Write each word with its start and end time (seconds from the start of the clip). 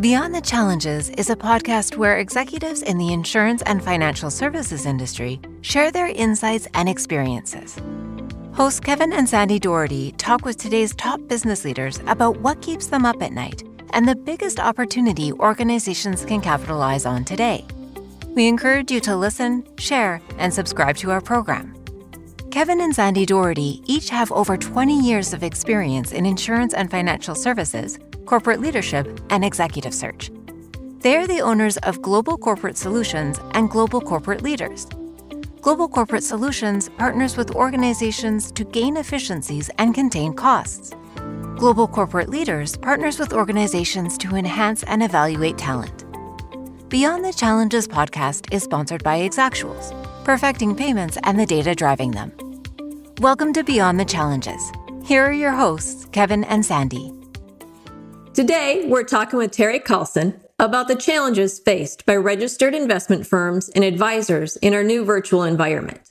Beyond 0.00 0.34
the 0.34 0.40
Challenges 0.40 1.08
is 1.10 1.30
a 1.30 1.36
podcast 1.36 1.96
where 1.96 2.18
executives 2.18 2.82
in 2.82 2.98
the 2.98 3.12
insurance 3.12 3.62
and 3.62 3.82
financial 3.82 4.28
services 4.28 4.86
industry 4.86 5.40
share 5.60 5.92
their 5.92 6.08
insights 6.08 6.66
and 6.74 6.88
experiences. 6.88 7.80
Hosts 8.54 8.80
Kevin 8.80 9.12
and 9.12 9.28
Sandy 9.28 9.60
Doherty 9.60 10.10
talk 10.18 10.44
with 10.44 10.56
today's 10.56 10.96
top 10.96 11.20
business 11.28 11.64
leaders 11.64 12.00
about 12.08 12.38
what 12.38 12.60
keeps 12.60 12.88
them 12.88 13.06
up 13.06 13.22
at 13.22 13.32
night 13.32 13.62
and 13.90 14.08
the 14.08 14.16
biggest 14.16 14.58
opportunity 14.58 15.32
organizations 15.32 16.24
can 16.24 16.40
capitalize 16.40 17.06
on 17.06 17.24
today. 17.24 17.64
We 18.30 18.48
encourage 18.48 18.90
you 18.90 18.98
to 19.02 19.14
listen, 19.14 19.64
share, 19.78 20.20
and 20.38 20.52
subscribe 20.52 20.96
to 20.98 21.12
our 21.12 21.20
program. 21.20 21.72
Kevin 22.50 22.80
and 22.80 22.94
Sandy 22.94 23.26
Doherty 23.26 23.80
each 23.86 24.10
have 24.10 24.32
over 24.32 24.56
20 24.56 25.00
years 25.00 25.32
of 25.32 25.44
experience 25.44 26.10
in 26.10 26.26
insurance 26.26 26.74
and 26.74 26.90
financial 26.90 27.36
services 27.36 27.96
corporate 28.26 28.60
leadership, 28.60 29.20
and 29.30 29.44
executive 29.44 29.94
search. 29.94 30.30
They 31.00 31.16
are 31.16 31.26
the 31.26 31.40
owners 31.40 31.76
of 31.78 32.00
Global 32.00 32.38
Corporate 32.38 32.76
Solutions 32.76 33.38
and 33.52 33.70
Global 33.70 34.00
Corporate 34.00 34.42
Leaders. 34.42 34.86
Global 35.60 35.88
Corporate 35.88 36.24
Solutions 36.24 36.88
partners 36.88 37.36
with 37.36 37.54
organizations 37.54 38.50
to 38.52 38.64
gain 38.64 38.96
efficiencies 38.96 39.70
and 39.78 39.94
contain 39.94 40.34
costs. 40.34 40.92
Global 41.56 41.86
Corporate 41.86 42.28
Leaders 42.28 42.76
partners 42.76 43.18
with 43.18 43.32
organizations 43.32 44.18
to 44.18 44.36
enhance 44.36 44.82
and 44.84 45.02
evaluate 45.02 45.56
talent. 45.56 46.04
Beyond 46.88 47.24
the 47.24 47.32
Challenges 47.32 47.88
podcast 47.88 48.52
is 48.52 48.62
sponsored 48.62 49.02
by 49.02 49.18
Exactuals, 49.20 49.92
perfecting 50.24 50.76
payments 50.76 51.18
and 51.24 51.38
the 51.38 51.46
data 51.46 51.74
driving 51.74 52.10
them. 52.10 52.32
Welcome 53.20 53.52
to 53.54 53.64
Beyond 53.64 53.98
the 53.98 54.04
Challenges. 54.04 54.72
Here 55.04 55.24
are 55.24 55.32
your 55.32 55.52
hosts, 55.52 56.06
Kevin 56.12 56.44
and 56.44 56.64
Sandy. 56.64 57.12
Today, 58.34 58.84
we're 58.88 59.04
talking 59.04 59.38
with 59.38 59.52
Terry 59.52 59.78
Carlson 59.78 60.40
about 60.58 60.88
the 60.88 60.96
challenges 60.96 61.60
faced 61.60 62.04
by 62.04 62.16
registered 62.16 62.74
investment 62.74 63.28
firms 63.28 63.68
and 63.68 63.84
advisors 63.84 64.56
in 64.56 64.74
our 64.74 64.82
new 64.82 65.04
virtual 65.04 65.44
environment. 65.44 66.10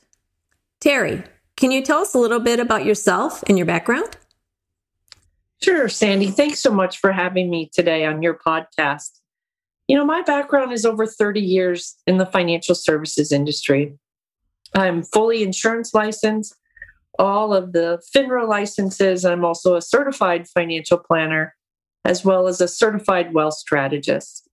Terry, 0.80 1.24
can 1.58 1.72
you 1.72 1.82
tell 1.82 2.00
us 2.00 2.14
a 2.14 2.18
little 2.18 2.40
bit 2.40 2.62
about 2.62 2.86
yourself 2.86 3.44
and 3.48 3.58
your 3.58 3.68
background? 3.68 4.16
Sure, 5.62 5.90
Sandy. 5.90 6.28
Thanks 6.28 6.62
so 6.62 6.72
much 6.72 7.00
for 7.00 7.12
having 7.12 7.50
me 7.50 7.70
today 7.74 8.06
on 8.06 8.22
your 8.22 8.36
podcast. 8.36 9.20
You 9.90 9.98
know, 9.98 10.06
my 10.06 10.22
background 10.22 10.72
is 10.72 10.86
over 10.86 11.06
30 11.06 11.42
years 11.42 11.98
in 12.08 12.20
the 12.20 12.26
financial 12.26 12.74
services 12.74 13.34
industry. 13.34 13.98
I'm 14.74 15.04
fully 15.04 15.44
insurance 15.44 15.94
licensed, 15.94 16.56
all 17.20 17.54
of 17.54 17.74
the 17.74 18.02
FINRA 18.16 18.48
licenses. 18.48 19.26
I'm 19.26 19.44
also 19.44 19.76
a 19.76 19.82
certified 19.82 20.48
financial 20.48 21.00
planner 21.00 21.54
as 22.06 22.26
well 22.26 22.48
as 22.48 22.62
a 22.62 22.68
certified 22.68 23.34
wealth 23.34 23.56
strategist. 23.56 24.48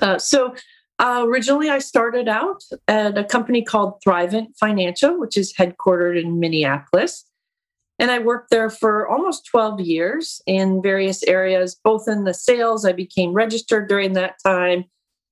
Uh, 0.00 0.18
so 0.18 0.54
uh, 0.98 1.24
originally, 1.26 1.68
I 1.68 1.78
started 1.78 2.28
out 2.28 2.62
at 2.86 3.18
a 3.18 3.24
company 3.24 3.62
called 3.62 4.00
Thrivent 4.06 4.56
Financial, 4.58 5.18
which 5.18 5.36
is 5.36 5.52
headquartered 5.52 6.20
in 6.20 6.38
Minneapolis. 6.38 7.24
And 7.98 8.10
I 8.10 8.18
worked 8.18 8.50
there 8.50 8.70
for 8.70 9.08
almost 9.08 9.46
12 9.46 9.80
years 9.80 10.40
in 10.46 10.82
various 10.82 11.22
areas, 11.24 11.78
both 11.82 12.08
in 12.08 12.24
the 12.24 12.34
sales. 12.34 12.84
I 12.84 12.92
became 12.92 13.32
registered 13.32 13.88
during 13.88 14.14
that 14.14 14.36
time 14.44 14.84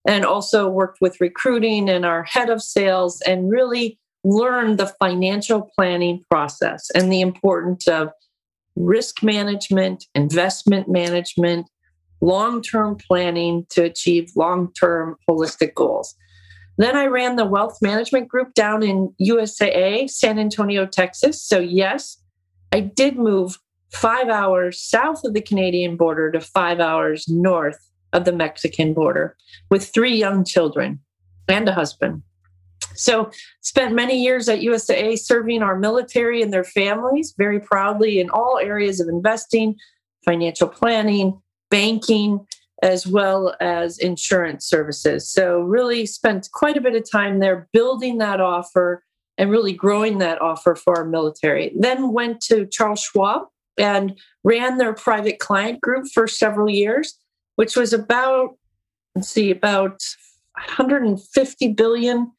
and 0.06 0.24
also 0.24 0.68
worked 0.68 1.00
with 1.00 1.20
recruiting 1.20 1.88
and 1.88 2.04
our 2.04 2.22
head 2.24 2.48
of 2.48 2.62
sales 2.62 3.20
and 3.22 3.50
really 3.50 3.98
learned 4.24 4.78
the 4.78 4.86
financial 4.86 5.70
planning 5.76 6.24
process 6.30 6.90
and 6.94 7.10
the 7.12 7.20
importance 7.20 7.88
of 7.88 8.10
risk 8.80 9.22
management, 9.22 10.06
investment 10.14 10.88
management, 10.88 11.68
long 12.20 12.62
term 12.62 12.96
planning 12.96 13.66
to 13.70 13.84
achieve 13.84 14.30
long 14.36 14.72
term 14.72 15.16
holistic 15.28 15.74
goals. 15.74 16.14
Then 16.78 16.96
I 16.96 17.06
ran 17.06 17.36
the 17.36 17.44
wealth 17.44 17.78
management 17.82 18.28
group 18.28 18.54
down 18.54 18.82
in 18.82 19.14
USAA, 19.20 20.08
San 20.08 20.38
Antonio, 20.38 20.86
Texas. 20.86 21.42
So, 21.42 21.58
yes, 21.58 22.16
I 22.72 22.80
did 22.80 23.16
move 23.16 23.58
five 23.92 24.28
hours 24.28 24.80
south 24.80 25.24
of 25.24 25.34
the 25.34 25.42
Canadian 25.42 25.96
border 25.96 26.30
to 26.32 26.40
five 26.40 26.80
hours 26.80 27.26
north 27.28 27.78
of 28.12 28.24
the 28.24 28.32
Mexican 28.32 28.94
border 28.94 29.36
with 29.70 29.92
three 29.92 30.16
young 30.16 30.44
children 30.44 31.00
and 31.48 31.68
a 31.68 31.72
husband. 31.72 32.22
So, 32.94 33.30
spent 33.60 33.94
many 33.94 34.22
years 34.22 34.48
at 34.48 34.60
USAA 34.60 35.18
serving 35.18 35.62
our 35.62 35.78
military 35.78 36.42
and 36.42 36.52
their 36.52 36.64
families 36.64 37.34
very 37.36 37.60
proudly 37.60 38.20
in 38.20 38.30
all 38.30 38.58
areas 38.60 39.00
of 39.00 39.08
investing, 39.08 39.76
financial 40.24 40.68
planning, 40.68 41.40
banking, 41.70 42.46
as 42.82 43.06
well 43.06 43.54
as 43.60 43.98
insurance 43.98 44.66
services. 44.66 45.30
So, 45.30 45.60
really 45.60 46.06
spent 46.06 46.48
quite 46.52 46.76
a 46.76 46.80
bit 46.80 46.96
of 46.96 47.10
time 47.10 47.38
there 47.38 47.68
building 47.72 48.18
that 48.18 48.40
offer 48.40 49.04
and 49.38 49.50
really 49.50 49.72
growing 49.72 50.18
that 50.18 50.40
offer 50.42 50.74
for 50.74 50.98
our 50.98 51.04
military. 51.04 51.72
Then 51.78 52.12
went 52.12 52.42
to 52.42 52.66
Charles 52.66 53.00
Schwab 53.00 53.44
and 53.78 54.18
ran 54.44 54.76
their 54.76 54.92
private 54.92 55.38
client 55.38 55.80
group 55.80 56.06
for 56.12 56.28
several 56.28 56.68
years, 56.68 57.18
which 57.56 57.74
was 57.74 57.94
about, 57.94 58.56
let's 59.14 59.28
see, 59.28 59.50
about 59.50 60.02
150 60.56 61.72
billion 61.72 62.30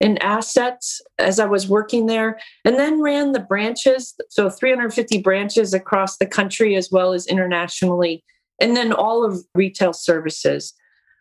in 0.00 0.18
assets 0.18 1.00
as 1.18 1.40
I 1.40 1.44
was 1.44 1.68
working 1.68 2.06
there, 2.06 2.38
and 2.64 2.78
then 2.78 3.00
ran 3.00 3.32
the 3.32 3.40
branches. 3.40 4.14
So 4.30 4.48
350 4.48 5.20
branches 5.22 5.74
across 5.74 6.18
the 6.18 6.26
country 6.26 6.76
as 6.76 6.90
well 6.90 7.12
as 7.12 7.26
internationally, 7.26 8.24
and 8.60 8.76
then 8.76 8.92
all 8.92 9.24
of 9.24 9.44
retail 9.54 9.92
services. 9.92 10.74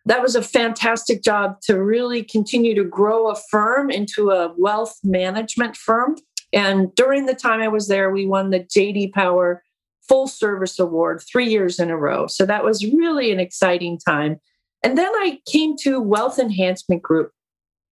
That 0.05 0.21
was 0.21 0.35
a 0.35 0.41
fantastic 0.41 1.21
job 1.21 1.59
to 1.63 1.83
really 1.83 2.23
continue 2.23 2.73
to 2.75 2.83
grow 2.83 3.29
a 3.29 3.35
firm 3.51 3.89
into 3.89 4.29
a 4.29 4.53
wealth 4.57 4.95
management 5.03 5.75
firm. 5.75 6.16
And 6.53 6.95
during 6.95 7.25
the 7.25 7.35
time 7.35 7.61
I 7.61 7.67
was 7.67 7.89
there, 7.89 8.09
we 8.09 8.25
won 8.25 8.51
the 8.51 8.61
JD 8.61 9.11
Power 9.11 9.63
Full 10.07 10.27
Service 10.27 10.79
Award 10.79 11.21
three 11.29 11.49
years 11.49 11.77
in 11.77 11.89
a 11.89 11.97
row. 11.97 12.27
So 12.27 12.45
that 12.45 12.63
was 12.63 12.85
really 12.85 13.31
an 13.33 13.39
exciting 13.41 13.99
time. 13.99 14.39
And 14.81 14.97
then 14.97 15.11
I 15.16 15.39
came 15.51 15.75
to 15.81 15.99
Wealth 15.99 16.39
Enhancement 16.39 17.01
Group 17.01 17.31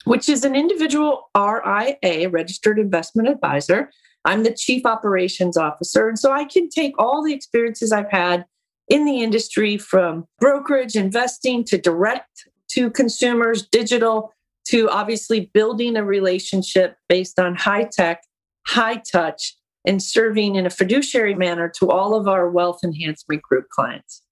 which 0.05 0.29
is 0.29 0.45
an 0.45 0.55
individual 0.55 1.29
RIA, 1.35 2.29
registered 2.29 2.79
investment 2.79 3.27
advisor. 3.27 3.91
I'm 4.23 4.43
the 4.43 4.53
chief 4.53 4.85
operations 4.85 5.57
officer. 5.57 6.07
And 6.07 6.17
so 6.17 6.31
I 6.31 6.45
can 6.45 6.69
take 6.69 6.93
all 6.97 7.23
the 7.23 7.33
experiences 7.33 7.91
I've 7.91 8.09
had 8.09 8.45
in 8.87 9.05
the 9.05 9.21
industry 9.21 9.77
from 9.77 10.27
brokerage, 10.39 10.95
investing 10.95 11.63
to 11.65 11.77
direct 11.77 12.47
to 12.69 12.89
consumers, 12.89 13.67
digital 13.67 14.33
to 14.67 14.89
obviously 14.89 15.51
building 15.53 15.95
a 15.95 16.03
relationship 16.03 16.97
based 17.07 17.39
on 17.39 17.55
high 17.55 17.87
tech, 17.91 18.23
high 18.67 19.01
touch, 19.11 19.55
and 19.85 20.01
serving 20.01 20.55
in 20.55 20.65
a 20.65 20.71
fiduciary 20.71 21.35
manner 21.35 21.71
to 21.77 21.91
all 21.91 22.15
of 22.15 22.27
our 22.27 22.49
wealth 22.49 22.79
enhancement 22.83 23.43
group 23.43 23.69
clients. 23.69 24.23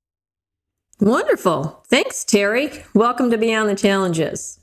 Wonderful. 0.99 1.83
Thanks, 1.87 2.23
Terry. 2.23 2.71
Welcome 2.93 3.29
to 3.29 3.37
Beyond 3.37 3.69
the 3.69 3.75
Challenges. 3.75 4.59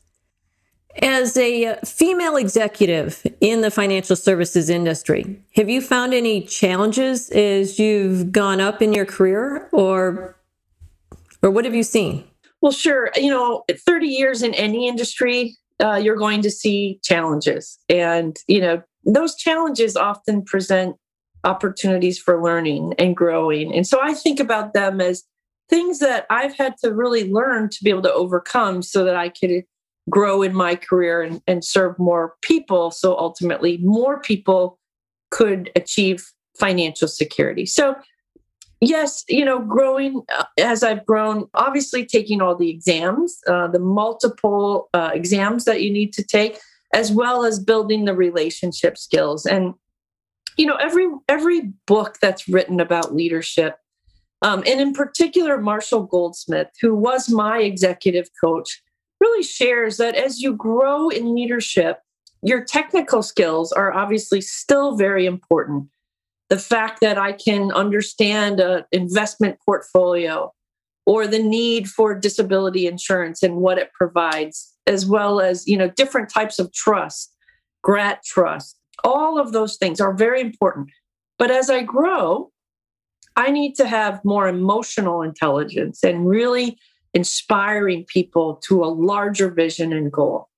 As 1.02 1.36
a 1.36 1.76
female 1.84 2.36
executive 2.36 3.24
in 3.40 3.60
the 3.60 3.70
financial 3.70 4.16
services 4.16 4.68
industry, 4.68 5.40
have 5.54 5.68
you 5.68 5.80
found 5.80 6.12
any 6.12 6.42
challenges 6.42 7.30
as 7.30 7.78
you've 7.78 8.32
gone 8.32 8.60
up 8.60 8.82
in 8.82 8.92
your 8.92 9.06
career 9.06 9.68
or 9.72 10.36
or 11.42 11.50
what 11.50 11.64
have 11.64 11.74
you 11.74 11.84
seen? 11.84 12.24
Well, 12.60 12.72
sure. 12.72 13.10
You 13.16 13.30
know, 13.30 13.64
30 13.70 14.08
years 14.08 14.42
in 14.42 14.52
any 14.54 14.86
industry, 14.86 15.56
uh, 15.82 15.94
you're 15.94 16.16
going 16.16 16.42
to 16.42 16.50
see 16.50 17.00
challenges. 17.02 17.78
And, 17.88 18.36
you 18.46 18.60
know, 18.60 18.82
those 19.04 19.34
challenges 19.34 19.96
often 19.96 20.44
present 20.44 20.96
opportunities 21.44 22.18
for 22.18 22.42
learning 22.42 22.94
and 22.98 23.16
growing. 23.16 23.74
And 23.74 23.86
so 23.86 23.98
I 24.02 24.12
think 24.12 24.40
about 24.40 24.74
them 24.74 25.00
as 25.00 25.24
things 25.70 26.00
that 26.00 26.26
I've 26.28 26.54
had 26.56 26.74
to 26.84 26.92
really 26.92 27.30
learn 27.30 27.70
to 27.70 27.78
be 27.82 27.88
able 27.88 28.02
to 28.02 28.12
overcome 28.12 28.82
so 28.82 29.04
that 29.04 29.16
I 29.16 29.30
could 29.30 29.62
grow 30.10 30.42
in 30.42 30.54
my 30.54 30.74
career 30.74 31.22
and, 31.22 31.40
and 31.46 31.64
serve 31.64 31.98
more 31.98 32.34
people. 32.42 32.90
So 32.90 33.16
ultimately, 33.16 33.78
more 33.78 34.20
people 34.20 34.78
could 35.30 35.70
achieve 35.76 36.26
financial 36.58 37.08
security. 37.08 37.64
So, 37.64 37.94
yes, 38.80 39.24
you 39.28 39.44
know, 39.44 39.60
growing 39.60 40.22
uh, 40.36 40.44
as 40.58 40.82
I've 40.82 41.06
grown, 41.06 41.46
obviously 41.54 42.04
taking 42.04 42.42
all 42.42 42.56
the 42.56 42.70
exams, 42.70 43.38
uh, 43.46 43.68
the 43.68 43.78
multiple 43.78 44.88
uh, 44.92 45.10
exams 45.14 45.64
that 45.64 45.82
you 45.82 45.92
need 45.92 46.12
to 46.14 46.24
take, 46.24 46.58
as 46.92 47.12
well 47.12 47.44
as 47.44 47.60
building 47.60 48.04
the 48.04 48.14
relationship 48.14 48.98
skills. 48.98 49.46
And 49.46 49.74
you 50.56 50.66
know, 50.66 50.76
every 50.76 51.06
every 51.28 51.72
book 51.86 52.18
that's 52.20 52.48
written 52.48 52.80
about 52.80 53.14
leadership, 53.14 53.76
um, 54.42 54.62
and 54.66 54.80
in 54.80 54.92
particular, 54.92 55.58
Marshall 55.58 56.02
Goldsmith, 56.02 56.68
who 56.82 56.94
was 56.94 57.30
my 57.30 57.60
executive 57.60 58.28
coach 58.42 58.82
really 59.20 59.42
shares 59.42 59.96
that 59.98 60.14
as 60.14 60.40
you 60.40 60.54
grow 60.54 61.08
in 61.08 61.34
leadership, 61.34 62.00
your 62.42 62.64
technical 62.64 63.22
skills 63.22 63.70
are 63.72 63.92
obviously 63.92 64.40
still 64.40 64.96
very 64.96 65.26
important. 65.26 65.88
The 66.48 66.58
fact 66.58 67.00
that 67.00 67.18
I 67.18 67.32
can 67.32 67.70
understand 67.72 68.60
an 68.60 68.84
investment 68.92 69.58
portfolio 69.64 70.52
or 71.06 71.26
the 71.26 71.42
need 71.42 71.88
for 71.88 72.14
disability 72.14 72.86
insurance 72.86 73.42
and 73.42 73.56
what 73.56 73.78
it 73.78 73.92
provides, 73.92 74.72
as 74.86 75.06
well 75.06 75.40
as, 75.40 75.66
you 75.66 75.76
know, 75.76 75.90
different 75.90 76.32
types 76.32 76.58
of 76.58 76.72
trust, 76.72 77.34
GRAT 77.82 78.22
trust. 78.24 78.76
All 79.04 79.38
of 79.38 79.52
those 79.52 79.76
things 79.76 80.00
are 80.00 80.14
very 80.14 80.40
important. 80.40 80.88
But 81.38 81.50
as 81.50 81.70
I 81.70 81.82
grow, 81.82 82.50
I 83.36 83.50
need 83.50 83.74
to 83.76 83.86
have 83.86 84.24
more 84.24 84.48
emotional 84.48 85.22
intelligence 85.22 86.02
and 86.02 86.28
really 86.28 86.78
inspiring 87.14 88.04
people 88.04 88.56
to 88.64 88.84
a 88.84 88.86
larger 88.86 89.50
vision 89.50 89.92
and 89.92 90.12
goal, 90.12 90.48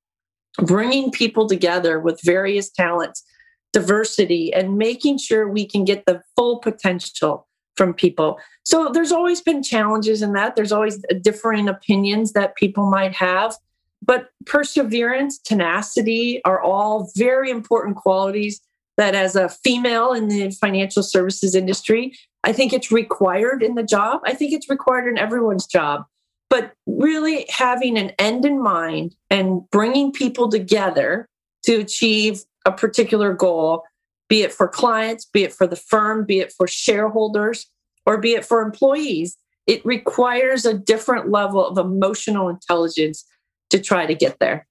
bringing 0.59 1.11
people 1.11 1.47
together 1.47 1.99
with 1.99 2.21
various 2.23 2.71
talents, 2.71 3.25
diversity, 3.73 4.53
and 4.53 4.77
making 4.77 5.19
sure 5.19 5.49
we 5.49 5.67
can 5.67 5.85
get 5.85 6.05
the 6.07 6.23
full 6.37 6.59
potential 6.59 7.49
from 7.77 7.95
people. 7.95 8.39
So 8.65 8.91
there's 8.93 9.13
always 9.13 9.41
been 9.41 9.63
challenges 9.63 10.21
in 10.21 10.35
that. 10.35 10.57
There's 10.57 10.73
always 10.73 11.03
differing 11.23 11.69
opinions 11.69 12.33
that 12.33 12.55
people 12.57 12.85
might 12.91 13.15
have. 13.15 13.57
But 14.05 14.29
perseverance, 14.45 15.39
tenacity 15.39 16.43
are 16.45 16.61
all 16.61 17.11
very 17.17 17.51
important 17.51 17.97
qualities 17.97 18.61
that, 18.99 19.15
as 19.15 19.37
a 19.37 19.49
female 19.49 20.13
in 20.13 20.29
the 20.29 20.51
financial 20.51 21.03
services 21.03 21.55
industry, 21.55 22.13
I 22.45 22.53
think 22.53 22.75
it's 22.75 22.93
required 22.93 23.63
in 23.63 23.75
the 23.75 23.83
job. 23.83 24.21
I 24.27 24.35
think 24.35 24.53
it's 24.53 24.69
required 24.69 25.09
in 25.09 25.17
everyone's 25.17 25.67
job 25.67 26.05
but 26.53 26.75
really 26.87 27.47
having 27.49 27.97
an 27.97 28.11
end 28.19 28.45
in 28.45 28.63
mind 28.63 29.17
and 29.31 29.63
bringing 29.71 30.13
people 30.13 30.51
together 30.51 31.27
to 31.63 31.77
achieve 31.77 32.43
a 32.67 32.71
particular 32.71 33.33
goal, 33.33 33.85
be 34.29 34.43
it 34.43 34.53
for 34.53 34.69
clients, 34.69 35.25
be 35.25 35.45
it 35.45 35.55
for 35.55 35.67
the 35.67 35.77
firm, 35.77 36.27
be 36.27 36.41
it 36.41 36.53
for 36.53 36.67
shareholders, 36.67 37.71
or 38.05 38.19
be 38.19 38.33
it 38.35 38.45
for 38.45 38.61
employees, 38.61 39.39
it 39.67 39.83
requires 39.87 40.67
a 40.67 40.75
different 40.75 41.31
level 41.31 41.67
of 41.67 41.79
emotional 41.79 42.51
intelligence 42.51 43.25
to 43.71 43.81
try 43.81 44.05
to 44.05 44.15
get 44.15 44.39
there. 44.39 44.67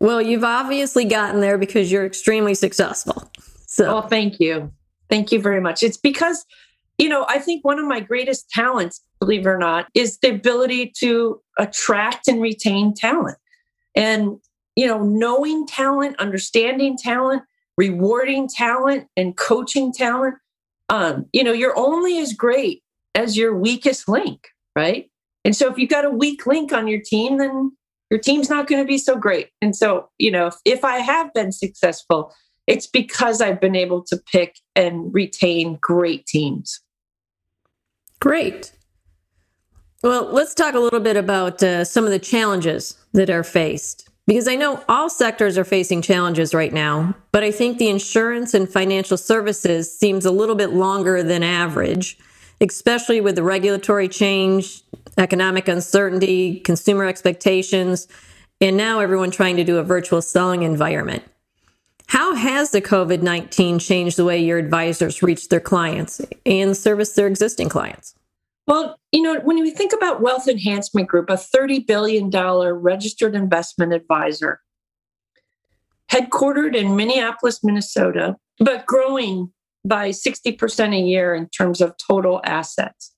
Well, 0.00 0.22
you've 0.22 0.44
obviously 0.44 1.04
gotten 1.04 1.42
there 1.42 1.58
because 1.58 1.92
you're 1.92 2.06
extremely 2.06 2.54
successful. 2.54 3.30
So, 3.66 3.98
oh, 3.98 4.00
thank 4.00 4.40
you. 4.40 4.72
Thank 5.10 5.30
you 5.30 5.42
very 5.42 5.60
much. 5.60 5.82
It's 5.82 5.98
because 5.98 6.46
you 6.98 7.08
know, 7.08 7.26
I 7.28 7.38
think 7.38 7.64
one 7.64 7.78
of 7.78 7.86
my 7.86 8.00
greatest 8.00 8.48
talents, 8.50 9.02
believe 9.18 9.46
it 9.46 9.48
or 9.48 9.58
not, 9.58 9.88
is 9.94 10.18
the 10.18 10.30
ability 10.30 10.92
to 10.98 11.40
attract 11.58 12.28
and 12.28 12.40
retain 12.40 12.94
talent. 12.94 13.38
And, 13.96 14.38
you 14.76 14.86
know, 14.86 15.02
knowing 15.02 15.66
talent, 15.66 16.18
understanding 16.18 16.96
talent, 16.96 17.42
rewarding 17.76 18.48
talent, 18.48 19.08
and 19.16 19.36
coaching 19.36 19.92
talent. 19.92 20.36
Um, 20.88 21.26
you 21.32 21.42
know, 21.42 21.52
you're 21.52 21.76
only 21.78 22.18
as 22.18 22.32
great 22.32 22.82
as 23.14 23.36
your 23.36 23.56
weakest 23.56 24.08
link, 24.08 24.48
right? 24.76 25.10
And 25.44 25.54
so 25.54 25.70
if 25.70 25.78
you've 25.78 25.90
got 25.90 26.04
a 26.04 26.10
weak 26.10 26.46
link 26.46 26.72
on 26.72 26.88
your 26.88 27.00
team, 27.00 27.38
then 27.38 27.72
your 28.10 28.20
team's 28.20 28.50
not 28.50 28.66
going 28.66 28.82
to 28.82 28.86
be 28.86 28.98
so 28.98 29.16
great. 29.16 29.50
And 29.60 29.74
so, 29.74 30.08
you 30.18 30.30
know, 30.30 30.46
if, 30.46 30.56
if 30.64 30.84
I 30.84 30.98
have 30.98 31.32
been 31.34 31.52
successful, 31.52 32.32
it's 32.66 32.86
because 32.86 33.40
I've 33.40 33.60
been 33.60 33.76
able 33.76 34.02
to 34.04 34.16
pick 34.16 34.56
and 34.74 35.12
retain 35.12 35.78
great 35.80 36.26
teams. 36.26 36.80
Great. 38.24 38.72
Well, 40.02 40.32
let's 40.32 40.54
talk 40.54 40.74
a 40.74 40.78
little 40.78 40.98
bit 40.98 41.14
about 41.14 41.62
uh, 41.62 41.84
some 41.84 42.06
of 42.06 42.10
the 42.10 42.18
challenges 42.18 42.96
that 43.12 43.28
are 43.28 43.44
faced. 43.44 44.08
Because 44.26 44.48
I 44.48 44.54
know 44.54 44.82
all 44.88 45.10
sectors 45.10 45.58
are 45.58 45.64
facing 45.64 46.00
challenges 46.00 46.54
right 46.54 46.72
now, 46.72 47.14
but 47.32 47.44
I 47.44 47.50
think 47.50 47.76
the 47.76 47.90
insurance 47.90 48.54
and 48.54 48.66
financial 48.66 49.18
services 49.18 49.94
seems 49.94 50.24
a 50.24 50.30
little 50.30 50.54
bit 50.54 50.70
longer 50.70 51.22
than 51.22 51.42
average, 51.42 52.16
especially 52.62 53.20
with 53.20 53.34
the 53.34 53.42
regulatory 53.42 54.08
change, 54.08 54.80
economic 55.18 55.68
uncertainty, 55.68 56.60
consumer 56.60 57.04
expectations, 57.04 58.08
and 58.58 58.74
now 58.74 59.00
everyone 59.00 59.32
trying 59.32 59.56
to 59.56 59.64
do 59.64 59.76
a 59.76 59.82
virtual 59.82 60.22
selling 60.22 60.62
environment. 60.62 61.24
How 62.06 62.34
has 62.34 62.70
the 62.70 62.82
COVID 62.82 63.22
19 63.22 63.78
changed 63.78 64.16
the 64.16 64.24
way 64.24 64.42
your 64.42 64.58
advisors 64.58 65.22
reach 65.22 65.48
their 65.48 65.60
clients 65.60 66.20
and 66.44 66.76
service 66.76 67.12
their 67.12 67.26
existing 67.26 67.68
clients? 67.68 68.14
Well, 68.66 68.98
you 69.12 69.22
know, 69.22 69.40
when 69.40 69.60
we 69.60 69.70
think 69.70 69.92
about 69.92 70.22
Wealth 70.22 70.48
Enhancement 70.48 71.08
Group, 71.08 71.28
a 71.28 71.34
$30 71.34 71.86
billion 71.86 72.30
registered 72.30 73.34
investment 73.34 73.92
advisor, 73.92 74.60
headquartered 76.10 76.74
in 76.74 76.96
Minneapolis, 76.96 77.62
Minnesota, 77.62 78.36
but 78.58 78.86
growing 78.86 79.52
by 79.84 80.10
60% 80.10 80.94
a 80.94 81.00
year 81.00 81.34
in 81.34 81.48
terms 81.48 81.80
of 81.80 81.94
total 81.98 82.40
assets. 82.44 83.12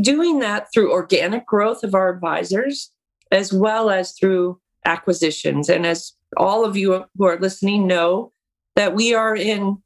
Doing 0.00 0.40
that 0.40 0.68
through 0.72 0.92
organic 0.92 1.46
growth 1.46 1.82
of 1.82 1.94
our 1.94 2.08
advisors, 2.08 2.90
as 3.32 3.52
well 3.52 3.90
as 3.90 4.12
through 4.12 4.60
acquisitions. 4.84 5.68
And 5.68 5.86
as 5.86 6.12
all 6.36 6.64
of 6.64 6.76
you 6.76 7.04
who 7.16 7.24
are 7.24 7.38
listening 7.38 7.86
know 7.86 8.32
that 8.76 8.94
we 8.94 9.14
are 9.14 9.36
in 9.36 9.78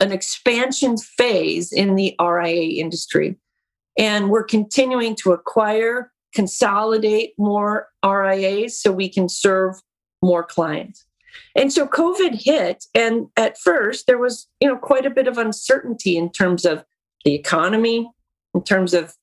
an 0.00 0.12
expansion 0.12 0.96
phase 0.96 1.72
in 1.72 1.94
the 1.94 2.14
RIA 2.20 2.80
industry. 2.80 3.36
And 3.98 4.30
we're 4.30 4.44
continuing 4.44 5.16
to 5.16 5.32
acquire, 5.32 6.12
consolidate 6.34 7.32
more 7.38 7.88
RIAs 8.04 8.78
so 8.78 8.92
we 8.92 9.08
can 9.08 9.28
serve 9.28 9.76
more 10.22 10.44
clients. 10.44 11.04
And 11.54 11.72
so 11.72 11.86
COVID 11.86 12.42
hit, 12.42 12.84
and 12.94 13.26
at 13.36 13.58
first 13.58 14.06
there 14.06 14.18
was, 14.18 14.46
you 14.60 14.68
know, 14.68 14.76
quite 14.76 15.06
a 15.06 15.10
bit 15.10 15.26
of 15.26 15.38
uncertainty 15.38 16.16
in 16.16 16.30
terms 16.30 16.64
of 16.64 16.84
the 17.24 17.34
economy, 17.34 18.10
in 18.54 18.62
terms 18.62 18.94
of 18.94 19.14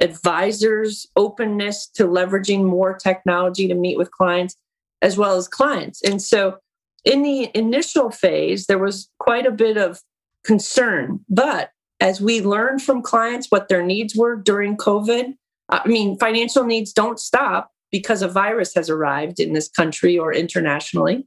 advisors' 0.00 1.06
openness 1.16 1.86
to 1.94 2.04
leveraging 2.04 2.64
more 2.64 2.94
technology 2.94 3.68
to 3.68 3.74
meet 3.74 3.98
with 3.98 4.10
clients, 4.10 4.56
as 5.02 5.16
well 5.16 5.36
as 5.36 5.48
clients. 5.48 6.02
And 6.02 6.20
so 6.20 6.58
in 7.04 7.22
the 7.22 7.50
initial 7.54 8.10
phase, 8.10 8.66
there 8.66 8.78
was 8.78 9.10
quite 9.18 9.46
a 9.46 9.50
bit 9.50 9.76
of 9.76 10.00
concern. 10.44 11.20
But 11.28 11.70
as 12.00 12.20
we 12.20 12.40
learned 12.40 12.82
from 12.82 13.02
clients 13.02 13.48
what 13.50 13.68
their 13.68 13.82
needs 13.82 14.14
were 14.16 14.36
during 14.36 14.76
COVID, 14.76 15.34
uh, 15.68 15.80
I 15.84 15.88
mean, 15.88 16.18
financial 16.18 16.64
needs 16.64 16.92
don't 16.92 17.20
stop 17.20 17.70
because 17.90 18.22
a 18.22 18.28
virus 18.28 18.74
has 18.74 18.88
arrived 18.88 19.38
in 19.38 19.52
this 19.52 19.68
country 19.68 20.18
or 20.18 20.32
internationally. 20.32 21.26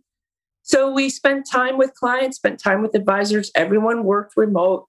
So 0.64 0.92
we 0.92 1.10
spent 1.10 1.48
time 1.50 1.78
with 1.78 1.94
clients, 1.94 2.38
spent 2.38 2.60
time 2.60 2.82
with 2.82 2.96
advisors. 2.96 3.52
Everyone 3.54 4.04
worked 4.04 4.34
remote. 4.36 4.88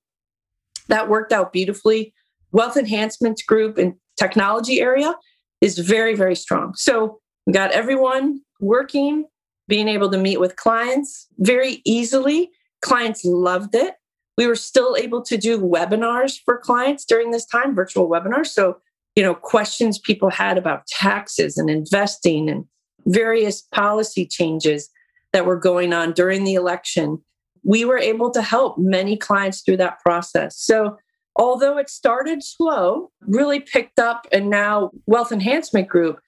That 0.89 1.09
worked 1.09 1.33
out 1.33 1.53
beautifully. 1.53 2.15
Wealth 2.53 2.77
Enhancement 2.77 3.43
Group 3.47 3.79
and 3.79 3.95
technology 4.19 4.81
area 4.81 5.15
is 5.61 5.79
very, 5.79 6.15
very 6.15 6.37
strong. 6.37 6.75
So 6.75 7.21
we 7.47 7.53
got 7.53 7.73
everyone 7.73 8.41
working, 8.61 9.25
being 9.69 9.89
able 9.89 10.11
to 10.11 10.19
meet 10.19 10.41
with 10.41 10.57
clients 10.57 11.27
very 11.39 11.83
easily. 11.85 12.51
Clients 12.83 13.25
loved 13.25 13.75
it. 13.75 13.95
We 14.37 14.47
were 14.47 14.57
still 14.57 14.97
able 14.97 15.23
to 15.23 15.37
do 15.37 15.59
webinars 15.59 16.39
for 16.45 16.59
clients 16.59 17.05
during 17.05 17.31
this 17.31 17.47
time, 17.47 17.75
virtual 17.75 18.09
webinars. 18.09 18.49
So, 18.49 18.77
you 19.15 19.23
know, 19.23 19.35
questions 19.35 19.99
people 19.99 20.31
had 20.31 20.59
about 20.59 20.87
taxes 20.87 21.57
and 21.57 21.71
investing 21.71 22.51
and 22.51 22.67
various 23.07 23.63
policy 23.63 24.27
changes 24.27 24.91
that 25.33 25.47
were 25.47 25.59
going 25.59 25.93
on 25.93 26.13
during 26.13 26.45
the 26.45 26.55
election. 26.55 27.19
We 27.63 27.85
were 27.85 27.99
able 27.99 28.31
to 28.31 28.43
help 28.43 28.77
many 28.79 29.17
clients 29.17 29.63
through 29.63 29.79
that 29.79 30.01
process. 30.01 30.59
So, 30.59 30.99
although 31.37 31.79
it 31.79 31.89
started 31.89 32.43
slow, 32.43 33.11
really 33.21 33.61
picked 33.61 33.99
up, 33.99 34.27
and 34.33 34.51
now 34.51 34.91
Wealth 35.07 35.33
Enhancement 35.33 35.89
Group 35.89 36.21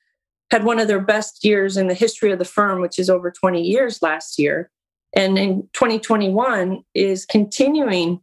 had 0.51 0.65
one 0.65 0.79
of 0.79 0.89
their 0.89 1.01
best 1.01 1.45
years 1.45 1.77
in 1.77 1.89
the 1.89 1.95
history 1.95 2.33
of 2.33 2.39
the 2.39 2.45
firm, 2.45 2.81
which 2.81 2.99
is 2.99 3.11
over 3.11 3.31
20 3.31 3.63
years 3.63 4.01
last 4.03 4.39
year. 4.39 4.71
And 5.15 5.39
in 5.39 5.63
2021 5.73 6.85
is 6.95 7.27
continuing 7.27 8.21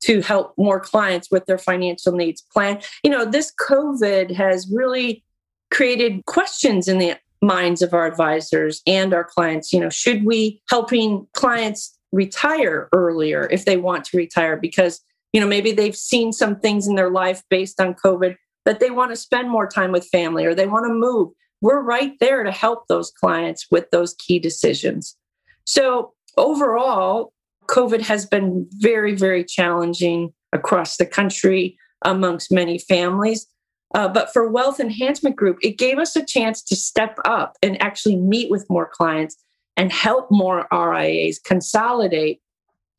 to 0.00 0.20
help 0.22 0.54
more 0.56 0.80
clients 0.80 1.30
with 1.30 1.46
their 1.46 1.58
financial 1.58 2.12
needs 2.12 2.40
plan. 2.52 2.80
You 3.02 3.10
know, 3.10 3.24
this 3.24 3.52
COVID 3.60 4.34
has 4.34 4.70
really 4.72 5.24
created 5.70 6.24
questions 6.26 6.88
in 6.88 6.98
the 6.98 7.16
minds 7.42 7.82
of 7.82 7.94
our 7.94 8.06
advisors 8.06 8.80
and 8.86 9.12
our 9.12 9.24
clients. 9.24 9.72
You 9.72 9.80
know, 9.80 9.90
should 9.90 10.24
we 10.24 10.62
helping 10.68 11.26
clients 11.34 11.96
retire 12.12 12.88
earlier 12.92 13.48
if 13.50 13.64
they 13.64 13.76
want 13.76 14.04
to 14.06 14.16
retire 14.16 14.56
because, 14.56 15.00
you 15.32 15.40
know, 15.40 15.46
maybe 15.46 15.72
they've 15.72 15.96
seen 15.96 16.32
some 16.32 16.58
things 16.58 16.86
in 16.86 16.94
their 16.94 17.10
life 17.10 17.42
based 17.50 17.80
on 17.80 17.94
COVID 17.94 18.36
that 18.64 18.80
they 18.80 18.90
want 18.90 19.10
to 19.10 19.16
spend 19.16 19.50
more 19.50 19.66
time 19.66 19.92
with 19.92 20.06
family 20.06 20.44
or 20.44 20.54
they 20.54 20.66
want 20.66 20.86
to 20.86 20.92
move 20.92 21.30
we're 21.60 21.82
right 21.82 22.12
there 22.20 22.44
to 22.44 22.52
help 22.52 22.86
those 22.88 23.10
clients 23.10 23.66
with 23.70 23.90
those 23.90 24.14
key 24.14 24.38
decisions. 24.38 25.16
So, 25.64 26.12
overall, 26.36 27.32
COVID 27.66 28.00
has 28.02 28.26
been 28.26 28.66
very, 28.72 29.14
very 29.14 29.44
challenging 29.44 30.32
across 30.52 30.96
the 30.96 31.06
country 31.06 31.76
amongst 32.04 32.52
many 32.52 32.78
families. 32.78 33.46
Uh, 33.94 34.08
but 34.08 34.32
for 34.32 34.48
Wealth 34.48 34.80
Enhancement 34.80 35.36
Group, 35.36 35.58
it 35.62 35.78
gave 35.78 35.98
us 35.98 36.14
a 36.14 36.24
chance 36.24 36.62
to 36.62 36.76
step 36.76 37.18
up 37.24 37.56
and 37.62 37.80
actually 37.82 38.16
meet 38.16 38.50
with 38.50 38.66
more 38.70 38.88
clients 38.90 39.36
and 39.76 39.92
help 39.92 40.28
more 40.30 40.66
RIAs 40.72 41.38
consolidate 41.38 42.40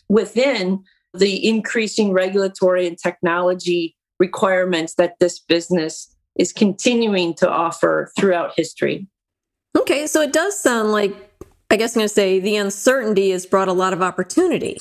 within 0.09 0.83
the 1.13 1.47
increasing 1.47 2.11
regulatory 2.11 2.87
and 2.87 2.97
technology 2.97 3.95
requirements 4.19 4.95
that 4.95 5.17
this 5.19 5.39
business 5.39 6.13
is 6.37 6.53
continuing 6.53 7.33
to 7.33 7.49
offer 7.49 8.11
throughout 8.17 8.53
history. 8.55 9.07
Okay, 9.77 10.07
so 10.07 10.21
it 10.21 10.33
does 10.33 10.59
sound 10.59 10.91
like, 10.91 11.13
I 11.69 11.75
guess 11.75 11.95
I'm 11.95 11.99
going 11.99 12.09
to 12.09 12.13
say, 12.13 12.39
the 12.39 12.55
uncertainty 12.55 13.31
has 13.31 13.45
brought 13.45 13.67
a 13.67 13.73
lot 13.73 13.93
of 13.93 14.01
opportunity 14.01 14.79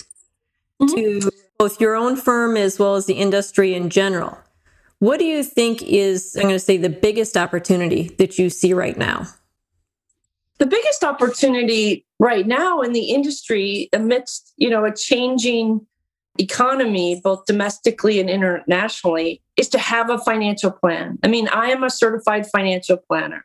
mm-hmm. 0.80 0.94
to 0.94 1.30
both 1.58 1.80
your 1.80 1.94
own 1.94 2.16
firm 2.16 2.56
as 2.56 2.78
well 2.78 2.94
as 2.94 3.06
the 3.06 3.14
industry 3.14 3.75
in 3.75 3.90
general. 3.90 4.38
What 5.00 5.18
do 5.18 5.25
you 5.25 5.44
think 5.44 5.82
is, 5.82 6.35
I'm 6.37 6.42
going 6.42 6.54
to 6.54 6.61
say, 6.61 6.76
the 6.76 6.88
biggest 6.88 7.37
opportunity 7.37 8.08
that 8.18 8.38
you 8.38 8.50
see 8.50 8.73
right 8.73 8.97
now? 8.97 9.26
The 10.58 10.66
biggest 10.66 11.04
opportunity 11.04 12.04
right 12.18 12.47
now 12.47 12.80
in 12.80 12.92
the 12.92 13.11
industry 13.11 13.88
amidst, 13.92 14.52
you 14.56 14.68
know, 14.68 14.85
a 14.85 14.92
changing 14.92 15.87
economy, 16.38 17.21
both 17.23 17.45
domestically 17.47 18.21
and 18.21 18.30
internationally, 18.30 19.42
is 19.57 19.68
to 19.71 19.78
have 19.78 20.11
a 20.11 20.18
financial 20.18 20.71
plan. 20.71 21.18
I 21.23 21.28
mean, 21.28 21.49
I 21.49 21.71
am 21.71 21.83
a 21.83 21.90
certified 21.90 22.47
financial 22.47 22.97
planner. 22.97 23.45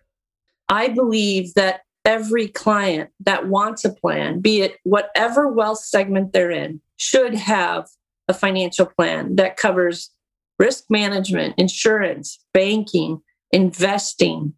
I 0.69 0.89
believe 0.89 1.53
that 1.55 1.81
every 2.05 2.47
client 2.47 3.09
that 3.21 3.47
wants 3.47 3.85
a 3.85 3.91
plan, 3.91 4.39
be 4.39 4.61
it 4.61 4.77
whatever 4.83 5.47
wealth 5.47 5.79
segment 5.79 6.33
they're 6.33 6.51
in, 6.51 6.81
should 6.97 7.33
have 7.35 7.87
a 8.27 8.33
financial 8.33 8.85
plan 8.85 9.35
that 9.35 9.57
covers 9.57 10.09
risk 10.59 10.85
management, 10.89 11.55
insurance, 11.57 12.39
banking, 12.53 13.21
investing, 13.51 14.53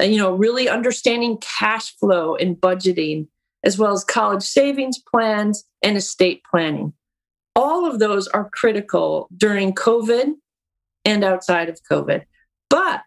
uh, 0.00 0.04
you 0.04 0.16
know, 0.16 0.34
really 0.34 0.68
understanding 0.68 1.38
cash 1.38 1.94
flow 1.96 2.34
and 2.34 2.56
budgeting, 2.56 3.26
as 3.62 3.78
well 3.78 3.92
as 3.92 4.04
college 4.04 4.42
savings 4.42 4.98
plans 4.98 5.64
and 5.82 5.96
estate 5.96 6.42
planning. 6.50 6.92
All 7.56 7.86
of 7.86 7.98
those 7.98 8.26
are 8.28 8.50
critical 8.50 9.28
during 9.36 9.74
COVID 9.74 10.32
and 11.04 11.24
outside 11.24 11.68
of 11.68 11.80
COVID. 11.90 12.24
But 12.68 13.02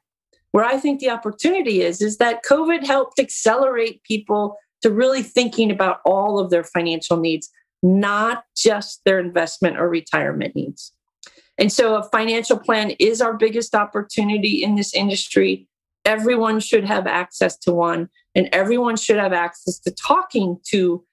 where 0.52 0.64
I 0.64 0.78
think 0.78 1.00
the 1.00 1.10
opportunity 1.10 1.82
is, 1.82 2.02
is 2.02 2.18
that 2.18 2.44
COVID 2.44 2.86
helped 2.86 3.20
accelerate 3.20 4.04
people 4.04 4.58
to 4.82 4.92
really 4.92 5.24
thinking 5.24 5.72
about 5.72 6.00
all 6.06 6.40
of 6.40 6.50
their 6.50 6.64
financial 6.64 7.18
needs, 7.18 7.50
not 7.84 8.46
just 8.56 9.02
their 9.04 9.20
investment 9.20 9.78
or 9.78 9.90
retirement 9.90 10.56
needs. 10.56 10.94
And 11.58 11.72
so 11.72 11.96
a 11.96 12.04
financial 12.10 12.58
plan 12.58 12.92
is 13.00 13.22
our 13.22 13.34
biggest 13.34 13.76
opportunity 13.76 14.64
in 14.64 14.76
this 14.76 14.94
industry. 14.94 15.68
Everyone 16.06 16.60
should 16.60 16.86
have 16.86 17.08
access 17.08 17.58
to 17.60 17.74
one, 17.74 18.10
and 18.36 18.48
everyone 18.54 18.96
should 18.96 19.18
have 19.18 19.34
access 19.34 19.80
to 19.80 19.92
talking 19.92 20.60
to 20.70 21.04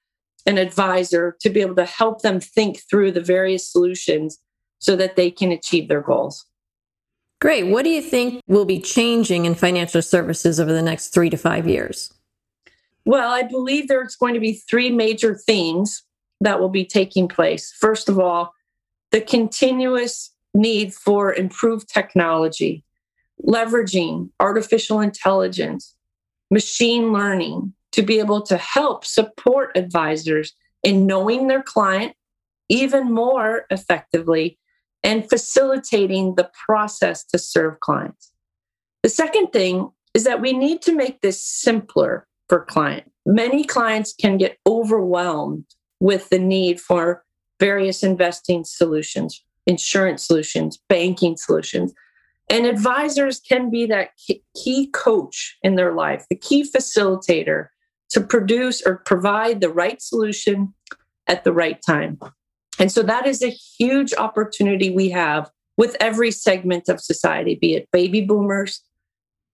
an 0.45 0.57
advisor 0.57 1.35
to 1.41 1.49
be 1.49 1.61
able 1.61 1.75
to 1.75 1.85
help 1.85 2.21
them 2.21 2.39
think 2.39 2.79
through 2.89 3.11
the 3.11 3.21
various 3.21 3.69
solutions 3.69 4.39
so 4.79 4.95
that 4.95 5.15
they 5.15 5.31
can 5.31 5.51
achieve 5.51 5.87
their 5.87 6.01
goals. 6.01 6.45
Great. 7.41 7.67
What 7.67 7.83
do 7.83 7.89
you 7.89 8.01
think 8.01 8.41
will 8.47 8.65
be 8.65 8.79
changing 8.79 9.45
in 9.45 9.55
financial 9.55 10.01
services 10.01 10.59
over 10.59 10.71
the 10.71 10.81
next 10.81 11.09
three 11.09 11.29
to 11.29 11.37
five 11.37 11.67
years? 11.67 12.13
Well, 13.05 13.31
I 13.31 13.43
believe 13.43 13.87
there's 13.87 14.15
going 14.15 14.33
to 14.33 14.39
be 14.39 14.53
three 14.53 14.89
major 14.89 15.35
themes 15.35 16.03
that 16.41 16.59
will 16.59 16.69
be 16.69 16.85
taking 16.85 17.27
place. 17.27 17.71
First 17.71 18.09
of 18.09 18.19
all, 18.19 18.53
the 19.11 19.21
continuous 19.21 20.31
need 20.53 20.93
for 20.93 21.33
improved 21.33 21.87
technology, 21.87 22.83
leveraging 23.45 24.29
artificial 24.39 24.99
intelligence, 24.99 25.95
machine 26.49 27.13
learning 27.13 27.73
to 27.95 28.01
be 28.01 28.19
able 28.19 28.41
to 28.41 28.57
help 28.57 29.05
support 29.05 29.71
advisors 29.77 30.53
in 30.83 31.07
knowing 31.07 31.47
their 31.47 31.63
client 31.63 32.13
even 32.67 33.09
more 33.09 33.65
effectively 33.69 34.59
and 35.01 35.29
facilitating 35.29 36.35
the 36.35 36.51
process 36.65 37.23
to 37.23 37.37
serve 37.37 37.79
clients. 37.79 38.33
The 39.01 39.07
second 39.09 39.53
thing 39.53 39.91
is 40.13 40.25
that 40.25 40.41
we 40.41 40.51
need 40.51 40.81
to 40.81 40.93
make 40.93 41.21
this 41.21 41.41
simpler 41.41 42.27
for 42.49 42.65
clients. 42.65 43.09
Many 43.25 43.63
clients 43.63 44.13
can 44.13 44.37
get 44.37 44.57
overwhelmed 44.67 45.65
with 46.01 46.27
the 46.29 46.39
need 46.39 46.81
for 46.81 47.23
various 47.61 48.03
investing 48.03 48.65
solutions 48.65 49.41
insurance 49.67 50.21
solutions, 50.21 50.77
banking 50.89 51.35
solutions. 51.35 51.91
And 52.51 52.67
advisors 52.67 53.39
can 53.39 53.71
be 53.71 53.87
that 53.87 54.11
key 54.55 54.91
coach 54.93 55.57
in 55.63 55.73
their 55.73 55.93
life, 55.93 56.27
the 56.29 56.35
key 56.35 56.63
facilitator 56.63 57.69
to 58.09 58.21
produce 58.21 58.81
or 58.85 58.97
provide 59.05 59.61
the 59.61 59.69
right 59.69 60.01
solution 60.01 60.73
at 61.27 61.43
the 61.43 61.53
right 61.53 61.79
time. 61.85 62.19
And 62.79 62.91
so 62.91 63.01
that 63.03 63.25
is 63.25 63.41
a 63.41 63.49
huge 63.49 64.13
opportunity 64.13 64.89
we 64.89 65.09
have 65.09 65.49
with 65.77 65.95
every 65.99 66.31
segment 66.31 66.89
of 66.89 67.01
society, 67.01 67.55
be 67.55 67.75
it 67.75 67.89
baby 67.91 68.21
boomers, 68.21 68.81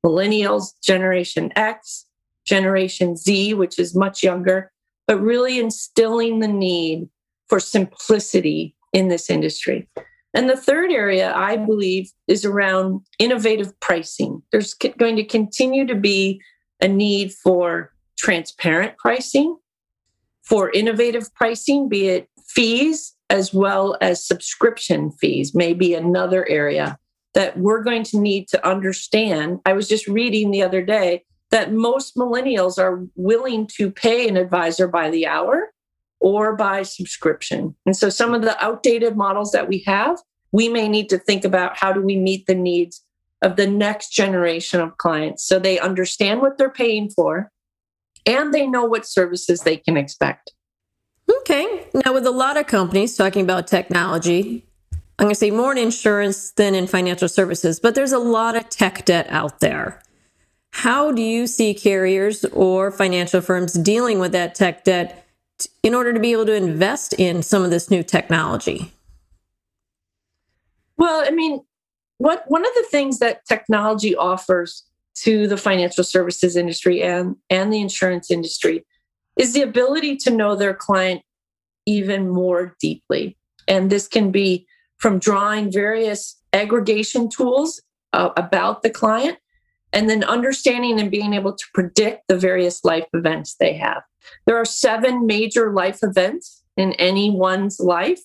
millennials, 0.05 0.73
Generation 0.83 1.51
X, 1.55 2.05
Generation 2.45 3.15
Z, 3.15 3.53
which 3.53 3.79
is 3.79 3.95
much 3.95 4.23
younger, 4.23 4.71
but 5.07 5.19
really 5.21 5.59
instilling 5.59 6.39
the 6.39 6.47
need 6.47 7.07
for 7.47 7.59
simplicity 7.59 8.75
in 8.93 9.07
this 9.07 9.29
industry. 9.29 9.87
And 10.33 10.49
the 10.49 10.57
third 10.57 10.91
area, 10.91 11.33
I 11.35 11.57
believe, 11.57 12.09
is 12.27 12.45
around 12.45 13.01
innovative 13.19 13.77
pricing. 13.79 14.41
There's 14.51 14.73
going 14.73 15.17
to 15.17 15.25
continue 15.25 15.85
to 15.87 15.95
be 15.95 16.41
a 16.79 16.87
need 16.87 17.33
for 17.33 17.90
transparent 18.17 18.97
pricing, 18.97 19.57
for 20.43 20.69
innovative 20.71 21.33
pricing, 21.33 21.87
be 21.87 22.07
it 22.07 22.29
fees 22.45 23.15
as 23.29 23.53
well 23.53 23.97
as 24.01 24.25
subscription 24.25 25.11
fees, 25.11 25.55
may 25.55 25.73
be 25.73 25.93
another 25.93 26.47
area 26.49 26.97
that 27.33 27.57
we're 27.57 27.83
going 27.83 28.03
to 28.03 28.19
need 28.19 28.47
to 28.49 28.67
understand. 28.67 29.59
I 29.65 29.73
was 29.73 29.87
just 29.87 30.07
reading 30.07 30.51
the 30.51 30.63
other 30.63 30.81
day 30.81 31.23
that 31.49 31.71
most 31.71 32.15
millennials 32.17 32.77
are 32.77 33.05
willing 33.15 33.67
to 33.77 33.89
pay 33.89 34.27
an 34.27 34.35
advisor 34.35 34.87
by 34.87 35.09
the 35.09 35.27
hour 35.27 35.71
or 36.19 36.55
by 36.55 36.83
subscription. 36.83 37.75
And 37.85 37.95
so 37.95 38.09
some 38.09 38.33
of 38.33 38.41
the 38.41 38.61
outdated 38.63 39.15
models 39.15 39.51
that 39.51 39.67
we 39.67 39.79
have, 39.87 40.19
we 40.51 40.67
may 40.67 40.89
need 40.89 41.09
to 41.09 41.17
think 41.17 41.45
about 41.45 41.77
how 41.77 41.93
do 41.93 42.01
we 42.01 42.17
meet 42.17 42.45
the 42.47 42.55
needs 42.55 43.03
of 43.41 43.55
the 43.55 43.67
next 43.67 44.09
generation 44.09 44.81
of 44.81 44.97
clients 44.97 45.43
so 45.43 45.57
they 45.57 45.79
understand 45.79 46.41
what 46.41 46.57
they're 46.57 46.69
paying 46.69 47.09
for 47.09 47.49
and 48.25 48.53
they 48.53 48.67
know 48.67 48.85
what 48.85 49.05
services 49.05 49.61
they 49.61 49.77
can 49.77 49.97
expect. 49.97 50.51
Okay. 51.29 51.87
Now, 52.05 52.13
with 52.13 52.25
a 52.25 52.31
lot 52.31 52.57
of 52.57 52.67
companies 52.67 53.15
talking 53.15 53.43
about 53.43 53.67
technology, 53.67 54.65
I'm 55.19 55.25
going 55.25 55.35
to 55.35 55.39
say 55.39 55.51
more 55.51 55.71
in 55.71 55.77
insurance 55.77 56.51
than 56.51 56.73
in 56.75 56.87
financial 56.87 57.29
services, 57.29 57.79
but 57.79 57.95
there's 57.95 58.11
a 58.11 58.19
lot 58.19 58.55
of 58.55 58.69
tech 58.69 59.05
debt 59.05 59.27
out 59.29 59.59
there. 59.59 60.01
How 60.71 61.11
do 61.11 61.21
you 61.21 61.47
see 61.47 61.73
carriers 61.73 62.45
or 62.45 62.91
financial 62.91 63.41
firms 63.41 63.73
dealing 63.73 64.19
with 64.19 64.31
that 64.31 64.55
tech 64.55 64.83
debt 64.83 65.27
in 65.83 65.93
order 65.93 66.13
to 66.13 66.19
be 66.19 66.31
able 66.31 66.45
to 66.45 66.55
invest 66.55 67.13
in 67.13 67.43
some 67.43 67.63
of 67.63 67.69
this 67.69 67.91
new 67.91 68.03
technology? 68.03 68.91
Well, 70.97 71.23
I 71.25 71.31
mean, 71.31 71.61
what 72.17 72.43
one 72.47 72.65
of 72.65 72.73
the 72.75 72.85
things 72.89 73.19
that 73.19 73.45
technology 73.45 74.15
offers 74.15 74.85
to 75.15 75.47
the 75.47 75.57
financial 75.57 76.03
services 76.03 76.55
industry 76.55 77.01
and, 77.03 77.35
and 77.49 77.71
the 77.71 77.81
insurance 77.81 78.31
industry 78.31 78.85
is 79.37 79.53
the 79.53 79.61
ability 79.61 80.15
to 80.17 80.29
know 80.29 80.55
their 80.55 80.73
client 80.73 81.21
even 81.85 82.29
more 82.29 82.75
deeply. 82.79 83.37
And 83.67 83.89
this 83.89 84.07
can 84.07 84.31
be 84.31 84.67
from 84.97 85.19
drawing 85.19 85.71
various 85.71 86.39
aggregation 86.53 87.29
tools 87.29 87.81
uh, 88.13 88.29
about 88.37 88.83
the 88.83 88.89
client 88.89 89.37
and 89.93 90.09
then 90.09 90.23
understanding 90.23 90.99
and 90.99 91.11
being 91.11 91.33
able 91.33 91.53
to 91.53 91.65
predict 91.73 92.27
the 92.27 92.37
various 92.37 92.83
life 92.83 93.05
events 93.13 93.55
they 93.59 93.73
have. 93.73 94.03
There 94.45 94.57
are 94.57 94.65
seven 94.65 95.25
major 95.25 95.73
life 95.73 95.99
events 96.03 96.63
in 96.77 96.93
anyone's 96.93 97.79
life. 97.79 98.21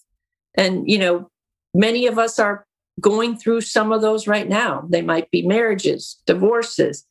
And, 0.54 0.88
you 0.88 0.98
know, 0.98 1.30
many 1.74 2.06
of 2.06 2.18
us 2.18 2.38
are 2.38 2.66
going 3.00 3.36
through 3.36 3.60
some 3.60 3.92
of 3.92 4.02
those 4.02 4.26
right 4.26 4.48
now. 4.48 4.86
They 4.88 5.02
might 5.02 5.30
be 5.30 5.46
marriages, 5.46 6.20
divorces, 6.26 7.04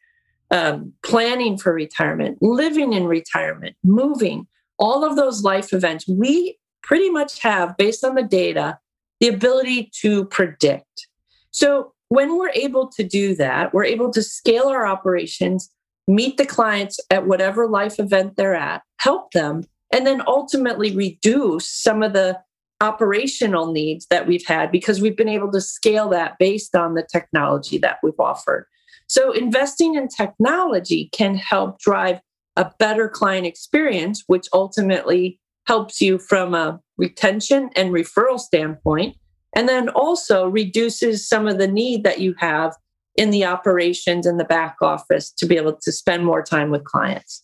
um, 0.52 0.94
planning 1.04 1.58
for 1.58 1.74
retirement, 1.74 2.38
living 2.42 2.94
in 2.94 3.06
retirement, 3.06 3.76
moving, 3.84 4.48
all 4.78 5.04
of 5.04 5.16
those 5.16 5.44
life 5.44 5.74
events. 5.74 6.08
We 6.08 6.58
pretty 6.82 7.10
much 7.10 7.40
have, 7.42 7.78
based 7.78 8.04
on 8.04 8.16
the 8.16 8.24
data, 8.24 8.80
the 9.20 9.28
ability 9.28 9.92
to 10.02 10.26
predict. 10.26 11.08
So 11.52 11.94
when 12.10 12.38
we're 12.38 12.50
able 12.50 12.90
to 12.90 13.04
do 13.04 13.36
that, 13.36 13.74
we're 13.74 13.86
able 13.86 14.12
to 14.12 14.22
scale 14.22 14.68
our 14.68 14.86
operations 14.86 15.72
meet 16.08 16.38
the 16.38 16.46
clients 16.46 17.00
at 17.10 17.28
whatever 17.28 17.68
life 17.68 18.00
event 18.00 18.36
they're 18.36 18.56
at, 18.56 18.84
help 18.98 19.32
them, 19.32 19.64
and 19.92 20.06
then 20.06 20.22
ultimately 20.28 20.96
reduce 20.96 21.70
some 21.70 22.04
of 22.04 22.14
the 22.14 22.40
operational 22.82 23.72
needs 23.72 24.06
that 24.08 24.28
we've 24.28 24.46
had 24.46 24.72
because 24.72 25.02
we've 25.02 25.18
been 25.18 25.30
able 25.30 25.52
to 25.52 25.62
scale 25.62 26.10
that 26.10 26.38
based 26.40 26.76
on 26.76 26.94
the 26.94 27.08
technology 27.12 27.78
that 27.78 28.00
we've 28.04 28.20
offered. 28.20 28.68
So, 29.08 29.32
investing 29.32 29.96
in 29.96 30.08
technology 30.08 31.10
can 31.14 31.36
help 31.36 31.80
drive 31.80 32.20
a 32.56 32.72
better 32.80 33.08
client 33.08 33.46
experience, 33.46 34.24
which 34.28 34.48
ultimately 34.54 35.40
helps 35.68 36.02
you 36.02 36.18
from 36.18 36.54
a 36.54 36.80
retention 36.98 37.70
and 37.76 37.92
referral 37.92 38.40
standpoint, 38.40 39.16
and 39.56 39.68
then 39.68 39.90
also 39.90 40.48
reduces 40.48 41.28
some 41.28 41.48
of 41.48 41.58
the 41.58 41.68
need 41.68 42.04
that 42.04 42.20
you 42.20 42.34
have 42.38 42.76
in 43.16 43.30
the 43.30 43.46
operations 43.46 44.26
and 44.26 44.40
the 44.40 44.46
back 44.46 44.78
office 44.82 45.32
to 45.32 45.46
be 45.46 45.56
able 45.56 45.74
to 45.74 45.92
spend 45.92 46.26
more 46.26 46.44
time 46.44 46.70
with 46.70 46.84
clients. 46.84 47.44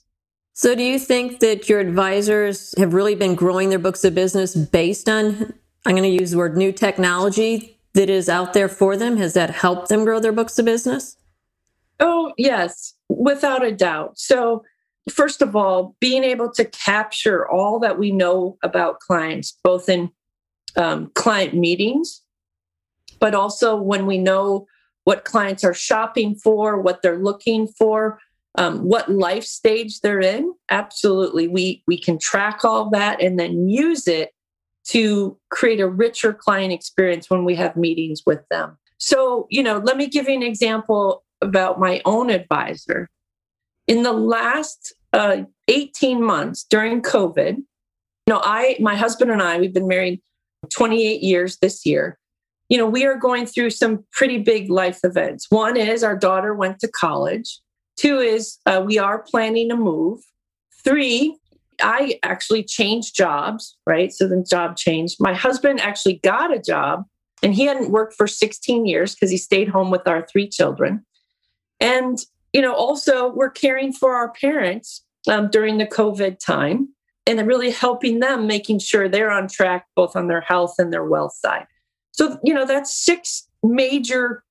So, 0.54 0.76
do 0.76 0.84
you 0.84 1.00
think 1.00 1.40
that 1.40 1.70
your 1.70 1.80
advisors 1.80 2.76
have 2.78 2.94
really 2.94 3.16
been 3.16 3.36
growing 3.36 3.70
their 3.70 3.80
books 3.80 4.04
of 4.04 4.14
business 4.14 4.56
based 4.56 5.08
on, 5.08 5.54
I'm 5.86 5.96
going 5.96 6.04
to 6.04 6.10
use 6.10 6.32
the 6.32 6.38
word 6.38 6.58
new 6.58 6.72
technology 6.72 7.78
that 7.94 8.10
is 8.10 8.28
out 8.28 8.54
there 8.54 8.68
for 8.68 8.98
them? 8.98 9.18
Has 9.18 9.34
that 9.34 9.50
helped 9.50 9.90
them 9.90 10.04
grow 10.04 10.20
their 10.20 10.34
books 10.34 10.60
of 10.60 10.66
business? 10.66 11.16
Oh, 12.00 12.34
yes, 12.38 12.94
without 13.08 13.64
a 13.64 13.72
doubt. 13.72 14.20
So, 14.20 14.64
first 15.10 15.42
of 15.42 15.56
all, 15.56 15.96
being 16.02 16.24
able 16.24 16.52
to 16.52 16.66
capture 16.66 17.50
all 17.50 17.80
that 17.80 17.98
we 17.98 18.12
know 18.12 18.58
about 18.62 19.00
clients, 19.00 19.58
both 19.64 19.88
in 19.88 20.12
um, 20.76 21.12
client 21.16 21.54
meetings, 21.54 22.22
but 23.20 23.34
also 23.34 23.76
when 23.76 24.06
we 24.06 24.18
know 24.18 24.68
what 25.06 25.26
clients 25.26 25.64
are 25.64 25.74
shopping 25.74 26.36
for, 26.36 26.80
what 26.80 27.02
they're 27.02 27.20
looking 27.20 27.68
for, 27.68 28.20
um, 28.56 28.80
what 28.80 29.10
life 29.10 29.44
stage 29.44 30.02
they're 30.02 30.20
in. 30.20 30.54
Absolutely, 30.70 31.48
we 31.48 31.84
we 31.88 31.98
can 31.98 32.20
track 32.20 32.66
all 32.66 32.90
that 32.92 33.22
and 33.22 33.40
then 33.40 33.70
use 33.70 34.08
it 34.08 34.32
to 34.84 35.38
create 35.50 35.80
a 35.80 35.88
richer 35.88 36.34
client 36.34 36.74
experience 36.74 37.30
when 37.30 37.46
we 37.46 37.56
have 37.56 37.76
meetings 37.76 38.24
with 38.26 38.42
them. 38.50 38.78
So, 38.98 39.48
you 39.50 39.64
know, 39.64 39.78
let 39.78 39.98
me 39.98 40.08
give 40.08 40.28
you 40.28 40.36
an 40.36 40.44
example 40.44 41.24
about 41.42 41.80
my 41.80 42.02
own 42.06 42.30
advisor. 42.30 43.10
In 43.88 44.04
the 44.04 44.14
last 44.14 44.94
uh, 45.14 45.44
18 45.68 46.24
months 46.24 46.64
during 46.64 47.02
COVID, 47.02 47.58
you 47.58 47.66
know, 48.28 48.42
I, 48.44 48.78
my 48.80 48.96
husband 48.96 49.32
and 49.32 49.42
I, 49.42 49.60
we've 49.60 49.74
been 49.74 49.88
married 49.88 50.22
28 50.70 51.22
years 51.22 51.58
this 51.58 51.86
year. 51.86 52.18
You 52.70 52.78
know, 52.78 52.86
we 52.86 53.06
are 53.06 53.16
going 53.16 53.46
through 53.46 53.72
some 53.72 54.06
pretty 54.12 54.38
big 54.38 54.70
life 54.70 55.00
events. 55.04 55.48
One 55.50 55.76
is 55.76 56.04
our 56.04 56.16
daughter 56.16 56.54
went 56.54 56.80
to 56.80 56.88
college. 56.88 57.60
Two 58.02 58.18
is 58.18 58.58
uh, 58.66 58.82
we 58.84 58.98
are 58.98 59.20
planning 59.20 59.70
to 59.70 59.76
move. 59.76 60.22
Three, 60.84 61.38
I 61.84 62.18
actually 62.24 62.64
changed 62.64 63.16
jobs, 63.16 63.78
right? 63.86 64.12
So 64.12 64.28
the 64.28 64.44
job 64.44 64.76
changed. 64.76 65.18
My 65.20 65.36
husband 65.36 65.80
actually 65.80 66.16
got 66.24 66.52
a 66.52 66.60
job 66.60 67.06
and 67.44 67.54
he 67.54 67.66
hadn't 67.66 67.92
worked 67.92 68.16
for 68.16 68.26
16 68.26 68.88
years 68.88 69.14
because 69.14 69.30
he 69.30 69.38
stayed 69.38 69.68
home 69.68 69.92
with 69.92 70.08
our 70.08 70.26
three 70.26 70.50
children. 70.50 71.06
And, 71.80 72.18
you 72.54 72.62
know, 72.64 72.74
also 72.74 73.32
we're 73.34 73.52
caring 73.52 73.94
for 73.94 74.16
our 74.16 74.32
parents 74.32 75.06
um, 75.28 75.50
during 75.52 75.78
the 75.78 75.86
COVID 75.86 76.40
time 76.40 76.90
and 77.28 77.46
really 77.46 77.70
helping 77.70 78.20
them, 78.20 78.48
making 78.48 78.80
sure 78.80 79.08
they're 79.08 79.30
on 79.30 79.48
track 79.48 79.86
both 79.96 80.16
on 80.16 80.28
their 80.28 80.42
health 80.42 80.74
and 80.80 80.92
their 80.92 81.06
wealth 81.06 81.34
side. 81.34 81.68
So, 82.14 82.40
you 82.44 82.56
know, 82.56 82.66
that's 82.66 82.96
six 82.96 83.48
major 83.62 84.44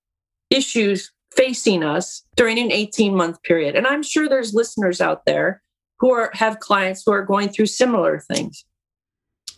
issues 0.51 1.11
facing 1.37 1.83
us 1.83 2.23
during 2.37 2.59
an 2.59 2.73
18 2.73 3.15
month 3.15 3.43
period. 3.43 3.77
And 3.77 3.87
I'm 3.87 4.03
sure 4.03 4.29
there's 4.29 4.55
listeners 4.55 5.01
out 5.01 5.25
there 5.27 5.63
who 5.99 6.13
are 6.13 6.31
have 6.35 6.61
clients 6.61 7.03
who 7.05 7.13
are 7.13 7.25
going 7.25 7.49
through 7.49 7.67
similar 7.67 8.21
things. 8.21 8.65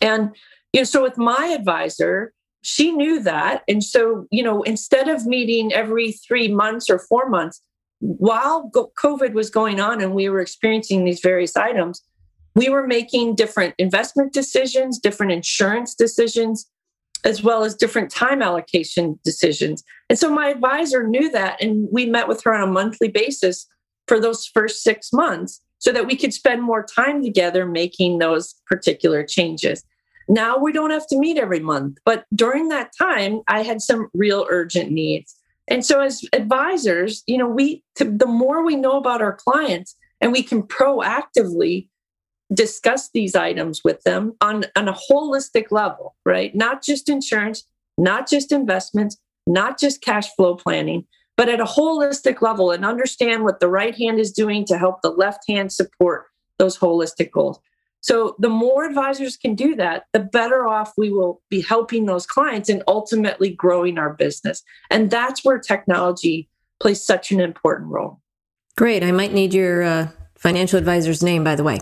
And 0.01 0.35
you 0.73 0.81
know, 0.81 0.85
so 0.85 1.01
with 1.01 1.17
my 1.17 1.55
advisor, 1.57 2.33
she 2.63 2.91
knew 2.91 3.21
that. 3.21 3.63
And 3.67 3.83
so, 3.83 4.25
you 4.31 4.41
know, 4.41 4.63
instead 4.63 5.07
of 5.09 5.25
meeting 5.25 5.73
every 5.73 6.13
three 6.13 6.47
months 6.47 6.89
or 6.89 6.97
four 6.97 7.29
months, 7.29 7.61
while 7.99 8.69
COVID 8.71 9.33
was 9.33 9.49
going 9.49 9.79
on 9.79 10.01
and 10.01 10.13
we 10.13 10.29
were 10.29 10.41
experiencing 10.41 11.03
these 11.05 11.19
various 11.21 11.55
items, 11.55 12.01
we 12.55 12.69
were 12.69 12.85
making 12.85 13.35
different 13.35 13.75
investment 13.77 14.33
decisions, 14.33 14.99
different 14.99 15.31
insurance 15.31 15.95
decisions, 15.95 16.69
as 17.23 17.41
well 17.41 17.63
as 17.63 17.75
different 17.75 18.11
time 18.11 18.41
allocation 18.41 19.19
decisions. 19.23 19.83
And 20.09 20.19
so 20.19 20.29
my 20.29 20.49
advisor 20.49 21.07
knew 21.07 21.31
that, 21.31 21.61
and 21.61 21.87
we 21.91 22.05
met 22.05 22.27
with 22.27 22.43
her 22.43 22.53
on 22.53 22.67
a 22.69 22.71
monthly 22.71 23.07
basis 23.07 23.65
for 24.07 24.19
those 24.19 24.45
first 24.45 24.83
six 24.83 25.13
months 25.13 25.61
so 25.79 25.91
that 25.91 26.07
we 26.07 26.15
could 26.15 26.33
spend 26.33 26.61
more 26.61 26.85
time 26.85 27.23
together 27.23 27.65
making 27.65 28.19
those 28.19 28.55
particular 28.67 29.23
changes. 29.23 29.83
Now 30.27 30.57
we 30.57 30.71
don't 30.71 30.91
have 30.91 31.07
to 31.07 31.19
meet 31.19 31.37
every 31.37 31.59
month, 31.59 31.97
but 32.05 32.25
during 32.33 32.69
that 32.69 32.91
time, 32.97 33.41
I 33.47 33.63
had 33.63 33.81
some 33.81 34.09
real 34.13 34.45
urgent 34.49 34.91
needs. 34.91 35.35
And 35.67 35.85
so, 35.85 36.01
as 36.01 36.23
advisors, 36.33 37.23
you 37.27 37.37
know, 37.37 37.47
we 37.47 37.83
to, 37.95 38.05
the 38.05 38.25
more 38.25 38.65
we 38.65 38.75
know 38.75 38.97
about 38.97 39.21
our 39.21 39.33
clients, 39.33 39.95
and 40.21 40.31
we 40.31 40.43
can 40.43 40.63
proactively 40.63 41.87
discuss 42.51 43.09
these 43.11 43.35
items 43.35 43.81
with 43.83 44.01
them 44.03 44.33
on, 44.41 44.65
on 44.75 44.87
a 44.87 44.97
holistic 45.09 45.71
level, 45.71 46.15
right? 46.25 46.53
Not 46.55 46.83
just 46.83 47.09
insurance, 47.09 47.63
not 47.97 48.29
just 48.29 48.51
investments, 48.51 49.17
not 49.47 49.79
just 49.79 50.01
cash 50.01 50.33
flow 50.35 50.55
planning, 50.55 51.05
but 51.35 51.49
at 51.49 51.59
a 51.59 51.65
holistic 51.65 52.41
level 52.41 52.71
and 52.71 52.85
understand 52.85 53.43
what 53.43 53.59
the 53.59 53.67
right 53.67 53.95
hand 53.95 54.19
is 54.19 54.31
doing 54.31 54.65
to 54.65 54.77
help 54.77 55.01
the 55.01 55.09
left 55.09 55.43
hand 55.47 55.71
support 55.71 56.25
those 56.57 56.77
holistic 56.77 57.31
goals. 57.31 57.59
So, 58.01 58.35
the 58.37 58.49
more 58.49 58.83
advisors 58.83 59.37
can 59.37 59.55
do 59.55 59.75
that, 59.75 60.07
the 60.11 60.19
better 60.19 60.67
off 60.67 60.91
we 60.97 61.09
will 61.09 61.41
be 61.49 61.61
helping 61.61 62.05
those 62.05 62.25
clients 62.25 62.67
and 62.67 62.83
ultimately 62.85 63.49
growing 63.49 63.97
our 63.97 64.13
business. 64.13 64.61
And 64.89 65.09
that's 65.09 65.45
where 65.45 65.57
technology 65.57 66.49
plays 66.81 67.03
such 67.03 67.31
an 67.31 67.39
important 67.39 67.91
role. 67.91 68.19
Great. 68.75 69.03
I 69.03 69.13
might 69.13 69.31
need 69.31 69.53
your 69.53 69.83
uh, 69.83 70.07
financial 70.35 70.77
advisor's 70.77 71.23
name, 71.23 71.45
by 71.45 71.55
the 71.55 71.63
way. 71.63 71.79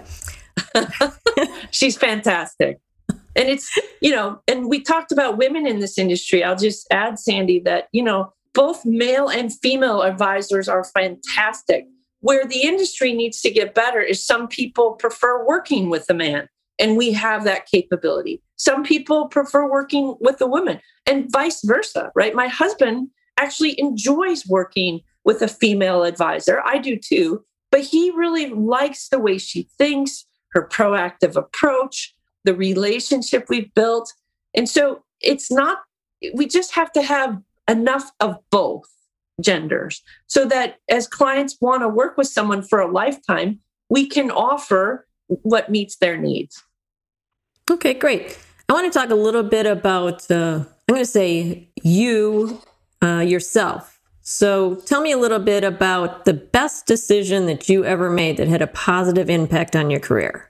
She's 1.71 1.97
fantastic. 1.97 2.79
And 3.36 3.47
it's, 3.47 3.69
you 4.01 4.12
know, 4.12 4.41
and 4.47 4.67
we 4.67 4.81
talked 4.81 5.12
about 5.12 5.38
women 5.38 5.65
in 5.65 5.79
this 5.79 5.97
industry. 5.97 6.43
I'll 6.43 6.55
just 6.55 6.86
add, 6.91 7.17
Sandy, 7.17 7.60
that, 7.62 7.88
you 7.91 8.03
know, 8.03 8.34
both 8.53 8.86
male 8.86 9.29
and 9.29 9.53
female 9.60 10.01
advisors 10.01 10.67
are 10.67 10.84
fantastic. 10.84 11.86
Where 12.19 12.45
the 12.45 12.62
industry 12.62 13.13
needs 13.13 13.41
to 13.41 13.49
get 13.49 13.73
better 13.73 14.01
is 14.01 14.23
some 14.23 14.47
people 14.47 14.93
prefer 14.93 15.45
working 15.45 15.89
with 15.89 16.10
a 16.10 16.13
man, 16.13 16.49
and 16.77 16.97
we 16.97 17.13
have 17.13 17.45
that 17.45 17.65
capability. 17.65 18.41
Some 18.57 18.84
people 18.84 19.27
prefer 19.27 19.67
working 19.67 20.15
with 20.19 20.39
a 20.41 20.45
woman, 20.45 20.81
and 21.07 21.31
vice 21.31 21.62
versa, 21.63 22.12
right? 22.13 22.36
My 22.36 22.47
husband 22.47 23.07
actually 23.39 23.79
enjoys 23.79 24.45
working 24.45 25.01
with 25.23 25.41
a 25.41 25.47
female 25.47 26.03
advisor. 26.03 26.62
I 26.63 26.77
do 26.77 26.95
too, 26.95 27.43
but 27.71 27.81
he 27.81 28.12
really 28.12 28.47
likes 28.47 29.07
the 29.10 29.19
way 29.19 29.38
she 29.38 29.67
thinks, 29.77 30.25
her 30.52 30.68
proactive 30.68 31.36
approach, 31.36 32.16
the 32.44 32.54
relationship 32.54 33.46
we've 33.50 33.74
built. 33.74 34.14
And 34.54 34.68
so 34.68 35.04
it's 35.22 35.52
not, 35.52 35.80
we 36.34 36.48
just 36.48 36.74
have 36.74 36.92
to 36.94 37.02
have 37.02 37.42
enough 37.70 38.12
of 38.20 38.38
both 38.50 38.90
genders 39.40 40.02
so 40.28 40.46
that 40.46 40.78
as 40.90 41.08
clients 41.08 41.58
want 41.62 41.82
to 41.82 41.88
work 41.88 42.18
with 42.18 42.28
someone 42.28 42.62
for 42.62 42.80
a 42.80 42.92
lifetime, 42.92 43.60
we 43.90 44.08
can 44.08 44.30
offer 44.32 45.08
what 45.28 45.70
meets 45.70 45.98
their 45.98 46.18
needs. 46.18 46.64
Okay, 47.70 47.94
great. 47.94 48.38
I 48.68 48.74
want 48.74 48.92
to 48.92 49.00
talk 49.00 49.10
a 49.10 49.16
little 49.16 49.44
bit 49.44 49.66
about, 49.66 50.30
uh, 50.30 50.64
I'm 50.66 50.66
going 50.88 51.02
to 51.02 51.06
say 51.06 51.70
you 51.84 52.62
uh, 53.02 53.20
yourself. 53.20 53.90
So 54.34 54.76
tell 54.76 55.02
me 55.02 55.12
a 55.12 55.17
little 55.17 55.39
bit 55.39 55.63
about 55.63 56.24
the 56.24 56.34
best 56.34 56.86
decision 56.86 57.48
that 57.48 57.67
you 57.67 57.84
ever 57.84 58.10
made 58.10 58.38
that 58.38 58.48
had 58.48 58.62
a 58.62 58.67
positive 58.67 59.30
impact 59.30 59.76
on 59.76 59.89
your 59.89 60.00
career. 60.00 60.50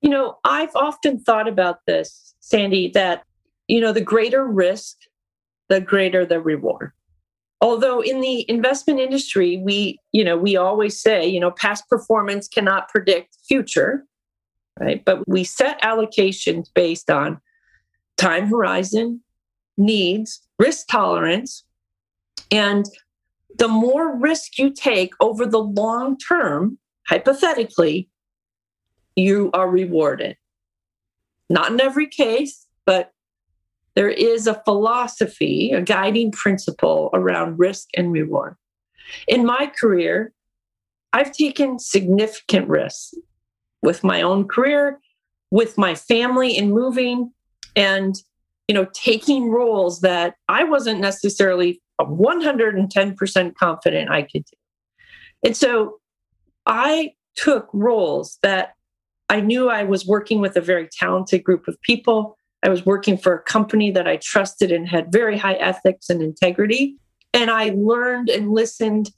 You 0.00 0.10
know, 0.10 0.38
I've 0.44 0.74
often 0.74 1.20
thought 1.20 1.48
about 1.48 1.78
this, 1.86 2.34
Sandy, 2.40 2.88
that, 2.94 3.22
you 3.68 3.80
know, 3.80 3.92
the 3.92 4.00
greater 4.00 4.44
risk 4.44 4.96
the 5.68 5.80
greater 5.80 6.24
the 6.24 6.40
reward 6.40 6.92
although 7.60 8.00
in 8.00 8.20
the 8.20 8.48
investment 8.48 9.00
industry 9.00 9.60
we 9.64 9.98
you 10.12 10.22
know 10.22 10.36
we 10.36 10.56
always 10.56 11.00
say 11.00 11.26
you 11.26 11.40
know 11.40 11.50
past 11.50 11.88
performance 11.88 12.46
cannot 12.46 12.88
predict 12.88 13.36
future 13.48 14.04
right 14.78 15.04
but 15.04 15.26
we 15.28 15.42
set 15.42 15.80
allocations 15.82 16.68
based 16.74 17.10
on 17.10 17.40
time 18.16 18.46
horizon 18.46 19.20
needs 19.76 20.40
risk 20.58 20.86
tolerance 20.88 21.64
and 22.50 22.86
the 23.58 23.68
more 23.68 24.16
risk 24.16 24.58
you 24.58 24.70
take 24.70 25.12
over 25.20 25.46
the 25.46 25.62
long 25.62 26.16
term 26.18 26.78
hypothetically 27.08 28.08
you 29.14 29.50
are 29.54 29.68
rewarded 29.68 30.36
not 31.48 31.70
in 31.70 31.80
every 31.80 32.06
case 32.08 32.66
but 32.84 33.12
there 33.96 34.10
is 34.10 34.46
a 34.46 34.62
philosophy, 34.64 35.72
a 35.72 35.80
guiding 35.80 36.30
principle 36.30 37.10
around 37.14 37.58
risk 37.58 37.88
and 37.96 38.12
reward. 38.12 38.54
In 39.26 39.44
my 39.44 39.72
career, 39.80 40.32
I've 41.14 41.32
taken 41.32 41.78
significant 41.78 42.68
risks 42.68 43.14
with 43.82 44.04
my 44.04 44.20
own 44.20 44.46
career, 44.46 45.00
with 45.50 45.78
my 45.78 45.94
family 45.94 46.56
in 46.56 46.72
moving, 46.72 47.32
and 47.74 48.14
you 48.68 48.74
know, 48.74 48.86
taking 48.92 49.48
roles 49.48 50.00
that 50.00 50.34
I 50.48 50.64
wasn't 50.64 51.00
necessarily 51.00 51.80
110% 52.04 53.54
confident 53.54 54.10
I 54.10 54.22
could 54.22 54.44
do. 54.44 54.56
And 55.44 55.56
so 55.56 55.98
I 56.66 57.12
took 57.36 57.68
roles 57.72 58.38
that 58.42 58.74
I 59.28 59.40
knew 59.40 59.68
I 59.68 59.84
was 59.84 60.06
working 60.06 60.40
with 60.40 60.56
a 60.56 60.60
very 60.60 60.88
talented 60.98 61.42
group 61.42 61.68
of 61.68 61.80
people 61.82 62.36
I 62.62 62.68
was 62.68 62.84
working 62.84 63.16
for 63.16 63.34
a 63.34 63.42
company 63.42 63.92
that 63.92 64.08
I 64.08 64.16
trusted 64.16 64.72
and 64.72 64.88
had 64.88 65.12
very 65.12 65.38
high 65.38 65.54
ethics 65.54 66.10
and 66.10 66.20
integrity. 66.20 66.96
And 67.32 67.48
I 67.48 67.72
learned 67.76 68.28
and 68.28 68.50
listened 68.50 69.10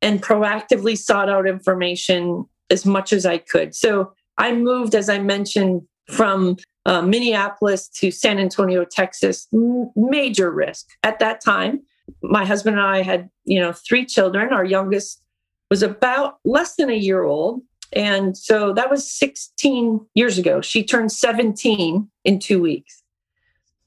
and 0.00 0.22
proactively 0.22 0.96
sought 0.96 1.28
out 1.28 1.48
information 1.48 2.44
as 2.70 2.86
much 2.86 3.12
as 3.12 3.26
I 3.26 3.38
could. 3.38 3.74
So 3.74 4.12
I 4.38 4.52
moved, 4.52 4.94
as 4.94 5.08
I 5.08 5.18
mentioned, 5.18 5.82
from 6.10 6.56
uh, 6.86 7.02
Minneapolis 7.02 7.88
to 7.88 8.12
San 8.12 8.38
Antonio, 8.38 8.84
Texas, 8.84 9.48
M- 9.52 9.90
major 9.96 10.50
risk 10.50 10.86
at 11.02 11.18
that 11.18 11.42
time. 11.42 11.82
My 12.22 12.44
husband 12.44 12.78
and 12.78 12.86
I 12.86 13.02
had, 13.02 13.30
you 13.44 13.60
know, 13.60 13.72
three 13.72 14.04
children. 14.04 14.52
Our 14.52 14.64
youngest 14.64 15.22
was 15.70 15.82
about 15.82 16.38
less 16.44 16.76
than 16.76 16.90
a 16.90 16.96
year 16.96 17.22
old. 17.22 17.62
And 17.92 18.36
so 18.36 18.72
that 18.72 18.90
was 18.90 19.10
16 19.10 20.06
years 20.14 20.38
ago. 20.38 20.60
She 20.60 20.82
turned 20.82 21.12
17 21.12 22.10
in 22.24 22.38
two 22.38 22.60
weeks. 22.60 23.02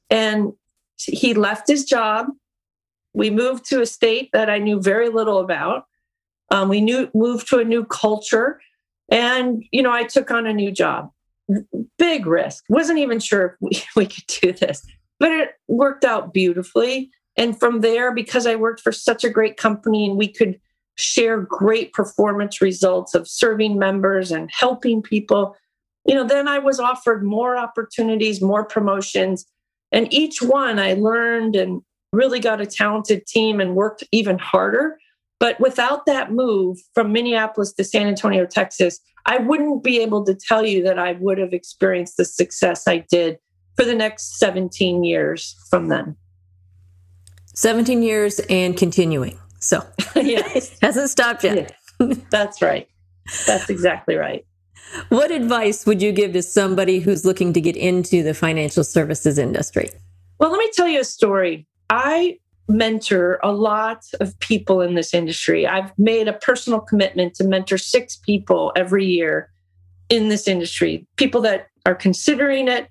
And 0.10 0.54
he 0.98 1.34
left 1.34 1.68
his 1.68 1.86
job. 1.86 2.28
We 3.14 3.30
moved 3.30 3.66
to 3.70 3.82
a 3.82 3.86
state 3.86 4.30
that 4.34 4.50
I 4.50 4.60
knew 4.60 4.82
very 4.82 5.10
little 5.10 5.40
about. 5.40 5.86
Um, 6.52 6.70
we 6.70 6.82
knew 6.82 7.10
moved 7.14 7.48
to 7.50 7.60
a 7.60 7.64
new 7.64 7.86
culture, 7.86 8.62
and 9.10 9.64
you 9.72 9.82
know, 9.82 9.92
I 9.92 10.04
took 10.04 10.30
on 10.32 10.46
a 10.46 10.54
new 10.54 10.72
job. 10.72 11.12
Big 11.98 12.26
risk. 12.26 12.64
Wasn't 12.70 13.00
even 13.00 13.20
sure 13.20 13.46
if 13.46 13.54
we, 13.60 13.84
we 13.96 14.06
could 14.06 14.28
do 14.28 14.54
this, 14.54 14.86
but 15.20 15.32
it 15.32 15.52
worked 15.68 16.06
out 16.06 16.34
beautifully. 16.34 17.12
And 17.38 17.60
from 17.60 17.82
there, 17.82 18.14
because 18.14 18.48
I 18.48 18.56
worked 18.56 18.82
for 18.82 18.92
such 18.92 19.24
a 19.24 19.30
great 19.30 19.58
company 19.58 20.06
and 20.06 20.18
we 20.18 20.28
could 20.28 20.60
share 20.96 21.42
great 21.42 21.92
performance 21.94 22.62
results 22.62 23.14
of 23.14 23.28
serving 23.28 23.78
members 23.78 24.32
and 24.32 24.50
helping 24.52 25.02
people, 25.02 25.56
you 26.06 26.16
know, 26.16 26.24
then 26.24 26.48
I 26.48 26.60
was 26.60 26.80
offered 26.80 27.24
more 27.24 27.58
opportunities, 27.58 28.42
more 28.42 28.64
promotions. 28.64 29.46
And 29.92 30.12
each 30.14 30.42
one 30.42 30.80
I 30.80 30.94
learned 30.94 31.56
and 31.56 31.82
really 32.14 32.40
got 32.40 32.62
a 32.62 32.66
talented 32.66 33.26
team 33.28 33.60
and 33.60 33.76
worked 33.76 34.04
even 34.12 34.40
harder. 34.40 34.98
But 35.40 35.60
without 35.60 36.06
that 36.06 36.32
move 36.32 36.78
from 36.94 37.12
Minneapolis 37.12 37.74
to 37.74 37.84
San 37.84 38.08
Antonio, 38.08 38.46
Texas, 38.46 39.00
I 39.26 39.38
wouldn't 39.38 39.84
be 39.84 40.00
able 40.00 40.24
to 40.26 40.36
tell 40.36 40.66
you 40.66 40.84
that 40.84 41.00
I 41.00 41.14
would 41.14 41.38
have 41.40 41.52
experienced 41.52 42.16
the 42.18 42.26
success 42.26 42.88
I 42.88 43.00
did 43.10 43.40
for 43.76 43.84
the 43.84 43.96
next 43.96 44.38
17 44.38 45.04
years 45.04 45.56
from 45.70 45.90
then. 45.90 46.16
17 47.56 48.04
years 48.04 48.40
and 48.50 48.78
continuing. 48.78 49.40
So, 49.60 49.86
yes. 50.16 50.78
hasn't 50.82 51.10
stopped 51.10 51.44
yet. 51.44 51.76
That's 52.30 52.62
right. 52.62 52.88
That's 53.48 53.70
exactly 53.70 54.16
right. 54.16 54.46
What 55.10 55.32
advice 55.32 55.86
would 55.86 56.02
you 56.02 56.12
give 56.12 56.34
to 56.34 56.44
somebody 56.44 57.00
who's 57.00 57.26
looking 57.26 57.54
to 57.54 57.62
get 57.62 57.76
into 57.76 58.24
the 58.24 58.34
financial 58.34 58.84
services 58.84 59.38
industry? 59.38 59.90
Well, 60.40 60.52
let 60.52 60.60
me 60.60 60.70
tell 60.74 60.88
you 60.88 61.00
a 61.00 61.06
story. 61.06 61.66
I 61.90 62.40
mentor 62.68 63.40
a 63.44 63.52
lot 63.52 64.06
of 64.20 64.38
people 64.40 64.82
in 64.82 64.96
this 64.96 65.14
industry. 65.14 65.68
I've 65.68 65.98
made 65.98 66.28
a 66.28 66.34
personal 66.34 66.80
commitment 66.80 67.36
to 67.36 67.44
mentor 67.44 67.78
six 67.78 68.16
people 68.16 68.72
every 68.76 69.06
year 69.06 69.50
in 70.10 70.30
this 70.30 70.48
industry, 70.48 71.08
people 71.16 71.42
that 71.42 71.68
are 71.86 71.96
considering 71.96 72.68
it, 72.68 72.90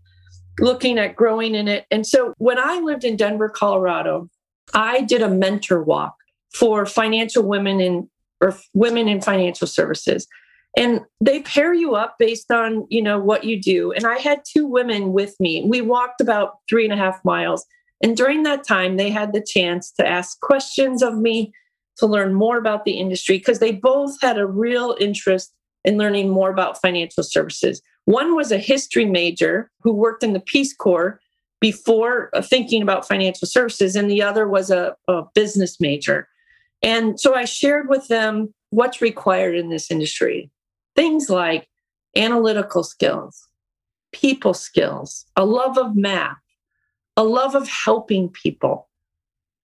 looking 0.58 0.98
at 0.98 1.16
growing 1.16 1.54
in 1.54 1.68
it. 1.68 1.86
And 1.90 2.06
so 2.06 2.34
when 2.38 2.58
I 2.58 2.80
lived 2.80 3.04
in 3.04 3.16
Denver, 3.16 3.48
Colorado, 3.48 4.28
I 4.72 5.02
did 5.02 5.22
a 5.22 5.28
mentor 5.28 5.82
walk 5.82 6.16
for 6.52 6.86
financial 6.86 7.42
women 7.42 7.80
in 7.80 8.08
or 8.40 8.56
women 8.72 9.08
in 9.08 9.20
financial 9.20 9.66
services. 9.66 10.26
And 10.76 11.00
they 11.20 11.40
pair 11.42 11.72
you 11.72 11.94
up 11.94 12.16
based 12.18 12.50
on, 12.50 12.86
you 12.90 13.00
know, 13.00 13.18
what 13.18 13.44
you 13.44 13.60
do. 13.60 13.92
And 13.92 14.04
I 14.04 14.16
had 14.18 14.42
two 14.44 14.66
women 14.66 15.12
with 15.12 15.38
me. 15.38 15.64
We 15.68 15.80
walked 15.80 16.20
about 16.20 16.58
three 16.68 16.84
and 16.84 16.92
a 16.92 16.96
half 16.96 17.24
miles 17.24 17.64
and 18.04 18.18
during 18.18 18.42
that 18.42 18.64
time, 18.64 18.98
they 18.98 19.08
had 19.08 19.32
the 19.32 19.40
chance 19.40 19.90
to 19.92 20.06
ask 20.06 20.38
questions 20.40 21.02
of 21.02 21.16
me 21.16 21.54
to 21.96 22.06
learn 22.06 22.34
more 22.34 22.58
about 22.58 22.84
the 22.84 22.98
industry 22.98 23.38
because 23.38 23.60
they 23.60 23.72
both 23.72 24.20
had 24.20 24.36
a 24.38 24.46
real 24.46 24.94
interest 25.00 25.54
in 25.86 25.96
learning 25.96 26.28
more 26.28 26.50
about 26.50 26.80
financial 26.82 27.22
services. 27.22 27.80
One 28.04 28.36
was 28.36 28.52
a 28.52 28.58
history 28.58 29.06
major 29.06 29.70
who 29.80 29.94
worked 29.94 30.22
in 30.22 30.34
the 30.34 30.40
Peace 30.40 30.74
Corps 30.76 31.18
before 31.64 32.28
uh, 32.34 32.42
thinking 32.42 32.82
about 32.82 33.08
financial 33.08 33.48
services, 33.48 33.96
and 33.96 34.10
the 34.10 34.20
other 34.20 34.46
was 34.46 34.70
a, 34.70 34.94
a 35.08 35.22
business 35.34 35.80
major. 35.80 36.28
And 36.82 37.18
so 37.18 37.34
I 37.34 37.46
shared 37.46 37.88
with 37.88 38.08
them 38.08 38.52
what's 38.68 39.00
required 39.00 39.54
in 39.54 39.70
this 39.70 39.90
industry 39.90 40.50
things 40.94 41.30
like 41.30 41.66
analytical 42.14 42.84
skills, 42.84 43.48
people 44.12 44.54
skills, 44.54 45.24
a 45.34 45.44
love 45.44 45.78
of 45.78 45.96
math 45.96 46.36
a 47.16 47.24
love 47.24 47.54
of 47.54 47.68
helping 47.68 48.28
people, 48.28 48.88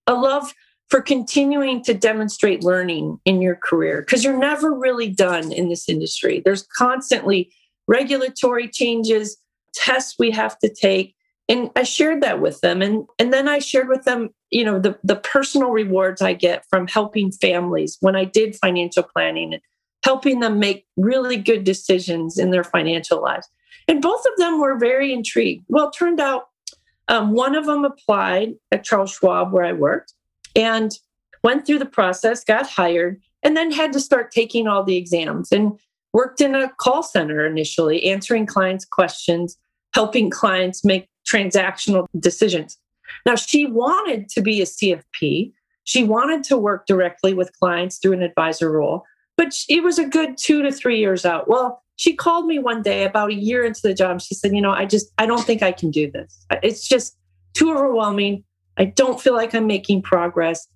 a 0.07 0.15
love 0.15 0.55
for 0.89 1.01
continuing 1.01 1.83
to 1.85 1.95
demonstrate 1.95 2.65
learning 2.65 3.19
in 3.25 3.41
your 3.41 3.57
career 3.57 4.03
because 4.03 4.25
you're 4.25 4.39
never 4.39 4.73
really 4.73 5.09
done 5.09 5.53
in 5.53 5.69
this 5.69 5.89
industry. 5.89 6.41
There's 6.45 6.63
constantly 6.77 7.53
regulatory 7.87 8.69
changes, 8.69 9.37
tests 9.75 10.17
we 10.19 10.31
have 10.31 10.59
to 10.61 10.69
take. 10.69 11.15
And 11.51 11.69
I 11.75 11.83
shared 11.83 12.23
that 12.23 12.41
with 12.41 12.61
them. 12.61 12.81
And, 12.81 13.07
and 13.19 13.33
then 13.33 13.49
I 13.49 13.59
shared 13.59 13.89
with 13.89 14.05
them, 14.05 14.31
you 14.51 14.65
know, 14.65 14.79
the, 14.79 14.97
the 15.03 15.17
personal 15.17 15.71
rewards 15.71 16.23
I 16.23 16.33
get 16.33 16.65
from 16.71 16.87
helping 16.87 17.33
families 17.33 17.99
when 18.01 18.15
I 18.15 18.25
did 18.25 18.55
financial 18.55 19.03
planning 19.03 19.55
and 19.55 19.63
helping 20.05 20.39
them 20.39 20.61
make 20.61 20.87
really 20.97 21.37
good 21.37 21.65
decisions 21.65 22.39
in 22.39 22.53
their 22.53 22.63
financial 22.63 23.21
lives. 23.21 23.49
And 23.89 24.01
both 24.01 24.25
of 24.25 24.37
them 24.39 24.61
were 24.61 24.79
very 24.79 25.13
intrigued. 25.13 25.65
Well, 25.69 25.89
it 25.89 25.95
turned 25.99 26.21
out 26.21 26.45
um, 27.09 27.33
one 27.33 27.57
of 27.57 27.67
them 27.67 27.85
applied 27.85 28.55
at 28.71 28.85
Charles 28.85 29.11
Schwab, 29.11 29.53
where 29.53 29.65
I 29.65 29.73
worked, 29.73 30.15
and 30.55 30.93
went 31.43 31.67
through 31.67 31.81
the 31.81 31.87
process, 31.87 32.45
got 32.45 32.71
hired, 32.71 33.21
and 33.43 33.57
then 33.57 33.73
had 33.73 33.93
to 33.95 34.01
start 34.01 34.31
taking 34.31 34.69
all 34.69 34.85
the 34.85 34.97
exams 34.97 35.51
and 35.51 35.73
worked 36.13 36.41
in 36.41 36.55
a 36.55 36.71
call 36.79 37.03
center 37.03 37.45
initially, 37.45 38.05
answering 38.05 38.47
clients' 38.47 38.85
questions, 38.85 39.57
helping 39.95 40.31
clients 40.31 40.85
make 40.85 41.10
transactional 41.31 42.07
decisions. 42.19 42.79
Now, 43.27 43.35
she 43.35 43.67
wanted 43.67 44.29
to 44.31 44.43
be 44.43 44.61
a 44.61 44.65
CFP. 44.65 45.53
She 45.85 46.05
wanted 46.05 46.45
to 46.45 46.57
work 46.57 46.87
directly 46.87 47.35
with 47.35 47.53
clients 47.59 47.99
through 47.99 48.13
an 48.13 48.23
advisor 48.23 48.71
role, 48.71 49.05
but 49.37 49.55
it 49.69 49.83
was 49.83 49.99
a 49.99 50.07
good 50.07 50.37
two 50.37 50.63
to 50.63 50.71
three 50.71 50.99
years 50.99 51.25
out. 51.25 51.49
Well, 51.49 51.83
she 51.97 52.15
called 52.15 52.47
me 52.47 52.59
one 52.59 52.83
day 52.83 53.05
about 53.05 53.31
a 53.31 53.35
year 53.35 53.65
into 53.65 53.81
the 53.83 53.93
job. 53.93 54.21
She 54.21 54.35
said, 54.35 54.55
You 54.55 54.63
know, 54.63 54.71
I 54.71 54.87
just, 54.87 55.13
I 55.19 55.27
don't 55.27 55.45
think 55.45 55.63
I 55.63 55.73
can 55.73 55.91
do 55.91 56.11
this. 56.11 56.47
It's 56.63 56.89
just 56.89 57.17
too 57.53 57.71
overwhelming. 57.73 58.45
I 58.79 58.87
don't 58.87 59.21
feel 59.21 59.35
like 59.35 59.55
I'm 59.55 59.67
making 59.67 60.03
progress. 60.03 60.67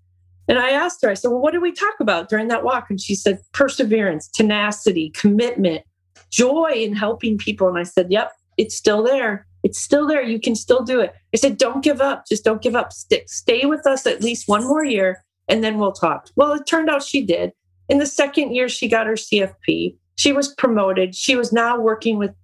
And 0.49 0.59
I 0.59 0.71
asked 0.71 1.01
her, 1.03 1.11
I 1.11 1.15
said, 1.15 1.29
Well, 1.29 1.41
what 1.41 1.53
did 1.53 1.63
we 1.63 1.73
talk 1.73 1.95
about 2.01 2.29
during 2.29 2.49
that 2.49 2.65
walk? 2.65 2.91
And 2.91 3.01
she 3.01 3.15
said, 3.15 3.39
Perseverance, 3.53 4.29
tenacity, 4.29 5.11
commitment, 5.11 5.83
joy 6.31 6.73
in 6.75 6.95
helping 6.95 7.39
people. 7.39 7.69
And 7.69 7.79
I 7.79 7.85
said, 7.85 8.11
Yep, 8.11 8.33
it's 8.59 8.75
still 8.75 9.03
there. 9.03 9.47
It's 9.65 9.81
still 9.81 10.07
there. 10.07 10.23
You 10.23 10.39
can 10.39 10.55
still 10.55 10.85
do 10.85 11.01
it. 11.01 11.13
I 11.35 11.39
said, 11.39 11.59
Don't 11.59 11.83
give 11.83 12.01
up. 12.01 12.27
Just 12.29 12.45
don't 12.45 12.63
give 12.63 12.77
up. 12.77 12.93
Stay 12.93 13.67
with 13.67 13.87
us 13.87 14.07
at 14.07 14.23
least 14.23 14.47
one 14.47 14.63
more 14.63 14.85
year 14.85 15.25
and 15.49 15.65
then 15.65 15.79
we'll 15.79 15.93
talk. 15.93 16.29
Well, 16.37 16.53
it 16.53 16.67
turned 16.67 16.89
out 16.89 17.03
she 17.03 17.25
did. 17.25 17.53
In 17.89 17.99
the 17.99 18.07
second 18.07 18.55
year, 18.55 18.69
she 18.69 18.89
got 18.89 19.07
her 19.07 19.15
CFP 19.15 19.97
she 20.17 20.33
was 20.33 20.49
promoted. 20.55 21.15
She 21.15 21.37
was 21.37 21.53
now 21.53 21.79
working 21.79 22.19
with 22.19 22.35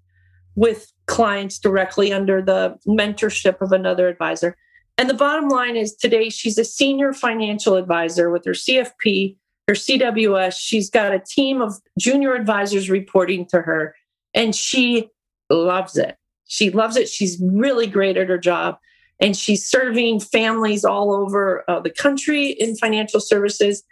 with 0.57 0.93
clients 1.07 1.59
directly 1.59 2.13
under 2.13 2.43
the 2.43 2.77
mentorship 2.87 3.61
of 3.63 3.73
another 3.73 4.09
advisor. 4.09 4.57
And 4.99 5.09
the 5.09 5.15
bottom 5.15 5.49
line 5.49 5.77
is 5.77 5.95
today 5.95 6.29
she's 6.29 6.59
a 6.59 6.65
senior 6.65 7.13
financial 7.13 7.77
advisor 7.77 8.31
with 8.31 8.45
her 8.45 8.53
CFP, 8.53 9.37
her 9.69 9.75
CWS. 9.75 10.59
She's 10.59 10.91
got 10.91 11.15
a 11.15 11.21
team 11.21 11.63
of 11.63 11.75
junior 11.99 12.35
advisors 12.35 12.91
reporting 12.91 13.47
to 13.47 13.63
her, 13.63 13.95
and 14.35 14.55
she 14.55 15.09
loves 15.49 15.97
it. 15.97 16.17
She 16.51 16.71
loves 16.71 16.97
it. 16.97 17.09
She's 17.09 17.41
really 17.41 17.87
great 17.87 18.17
at 18.17 18.29
her 18.29 18.37
job. 18.37 18.77
And 19.21 19.37
she's 19.37 19.65
serving 19.65 20.19
families 20.19 20.85
all 20.85 21.15
over 21.15 21.65
uh, 21.69 21.79
the 21.79 21.91
country 21.91 22.49
in 22.49 22.75
financial 22.75 23.21
services. 23.21 23.85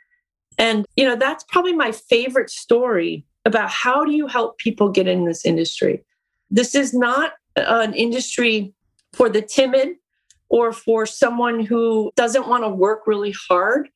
And, 0.59 0.85
you 0.97 1.07
know, 1.07 1.15
that's 1.15 1.45
probably 1.45 1.73
my 1.73 1.93
favorite 1.93 2.51
story 2.51 3.25
about 3.45 3.71
how 3.71 4.05
do 4.05 4.11
you 4.11 4.27
help 4.27 4.59
people 4.59 4.91
get 4.91 5.07
in 5.07 5.25
this 5.25 5.47
industry. 5.47 6.05
This 6.51 6.75
is 6.75 6.93
not 6.93 7.35
an 7.55 7.95
industry 7.95 8.75
for 9.13 9.29
the 9.29 9.43
timid 9.43 9.91
or 10.49 10.73
for 10.73 11.07
someone 11.07 11.65
who 11.65 12.11
doesn't 12.17 12.49
want 12.49 12.65
to 12.65 12.69
work 12.69 13.07
really 13.07 13.35
hard, 13.49 13.89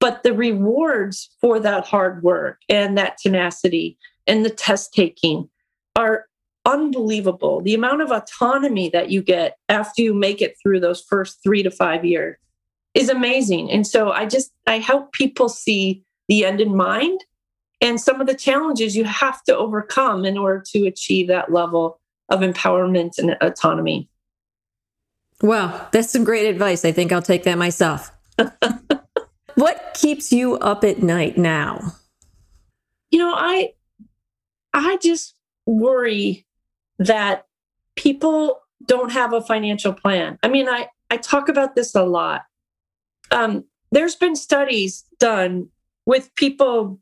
but 0.00 0.22
the 0.22 0.34
rewards 0.34 1.30
for 1.40 1.58
that 1.60 1.86
hard 1.86 2.22
work 2.22 2.60
and 2.68 2.98
that 2.98 3.16
tenacity 3.16 3.96
and 4.26 4.44
the 4.44 4.50
test 4.50 4.92
taking 4.92 5.48
are 5.96 6.26
unbelievable. 6.64 7.60
The 7.60 7.74
amount 7.74 8.02
of 8.02 8.10
autonomy 8.10 8.88
that 8.90 9.10
you 9.10 9.22
get 9.22 9.56
after 9.68 10.02
you 10.02 10.14
make 10.14 10.40
it 10.40 10.56
through 10.62 10.80
those 10.80 11.00
first 11.00 11.42
three 11.42 11.62
to 11.62 11.70
five 11.70 12.04
years 12.04 12.36
is 12.94 13.08
amazing. 13.08 13.70
And 13.70 13.86
so 13.86 14.12
I 14.12 14.26
just, 14.26 14.52
I 14.66 14.78
help 14.78 15.12
people 15.12 15.48
see 15.48 16.04
the 16.28 16.44
end 16.44 16.60
in 16.60 16.76
mind 16.76 17.20
and 17.80 18.00
some 18.00 18.20
of 18.20 18.26
the 18.26 18.34
challenges 18.34 18.96
you 18.96 19.04
have 19.04 19.42
to 19.44 19.56
overcome 19.56 20.24
in 20.24 20.38
order 20.38 20.62
to 20.72 20.86
achieve 20.86 21.28
that 21.28 21.52
level 21.52 22.00
of 22.28 22.40
empowerment 22.40 23.18
and 23.18 23.36
autonomy. 23.40 24.08
Well, 25.42 25.88
that's 25.90 26.10
some 26.10 26.22
great 26.22 26.46
advice. 26.46 26.84
I 26.84 26.92
think 26.92 27.12
I'll 27.12 27.22
take 27.22 27.42
that 27.44 27.58
myself. 27.58 28.12
What 29.54 29.94
keeps 29.94 30.32
you 30.32 30.56
up 30.56 30.82
at 30.84 31.02
night 31.02 31.36
now? 31.36 31.92
You 33.10 33.18
know, 33.18 33.34
I 33.34 33.74
I 34.72 34.96
just 35.02 35.34
worry 35.66 36.46
that 37.06 37.46
people 37.96 38.60
don't 38.86 39.12
have 39.12 39.32
a 39.32 39.40
financial 39.40 39.92
plan. 39.92 40.38
I 40.42 40.48
mean, 40.48 40.68
I 40.68 40.88
I 41.10 41.16
talk 41.18 41.48
about 41.48 41.74
this 41.74 41.94
a 41.94 42.04
lot. 42.04 42.42
Um, 43.30 43.64
there's 43.90 44.16
been 44.16 44.36
studies 44.36 45.04
done 45.18 45.68
with 46.06 46.34
people 46.34 46.98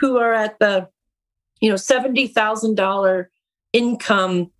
who 0.00 0.18
are 0.18 0.32
at 0.32 0.58
the 0.58 0.88
you 1.60 1.68
know 1.68 1.76
$70,000 1.76 3.26
income 3.72 4.50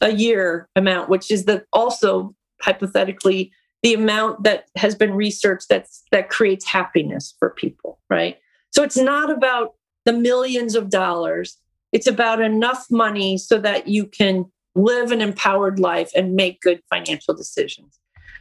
a 0.00 0.10
year 0.10 0.68
amount 0.76 1.08
which 1.08 1.30
is 1.30 1.44
the 1.44 1.64
also 1.72 2.34
hypothetically 2.60 3.52
the 3.82 3.94
amount 3.94 4.42
that 4.42 4.66
has 4.76 4.94
been 4.94 5.14
researched 5.14 5.68
that's 5.68 6.02
that 6.10 6.28
creates 6.28 6.66
happiness 6.66 7.34
for 7.38 7.50
people 7.50 7.98
right 8.10 8.38
so 8.70 8.82
it's 8.82 8.96
not 8.96 9.30
about 9.30 9.74
the 10.04 10.12
millions 10.12 10.74
of 10.74 10.90
dollars 10.90 11.56
it's 11.92 12.06
about 12.06 12.40
enough 12.40 12.86
money 12.90 13.36
so 13.38 13.58
that 13.58 13.88
you 13.88 14.06
can 14.06 14.44
live 14.74 15.10
an 15.10 15.20
empowered 15.20 15.78
life 15.78 16.10
and 16.14 16.34
make 16.34 16.60
good 16.60 16.80
financial 16.88 17.34
decisions 17.34 17.98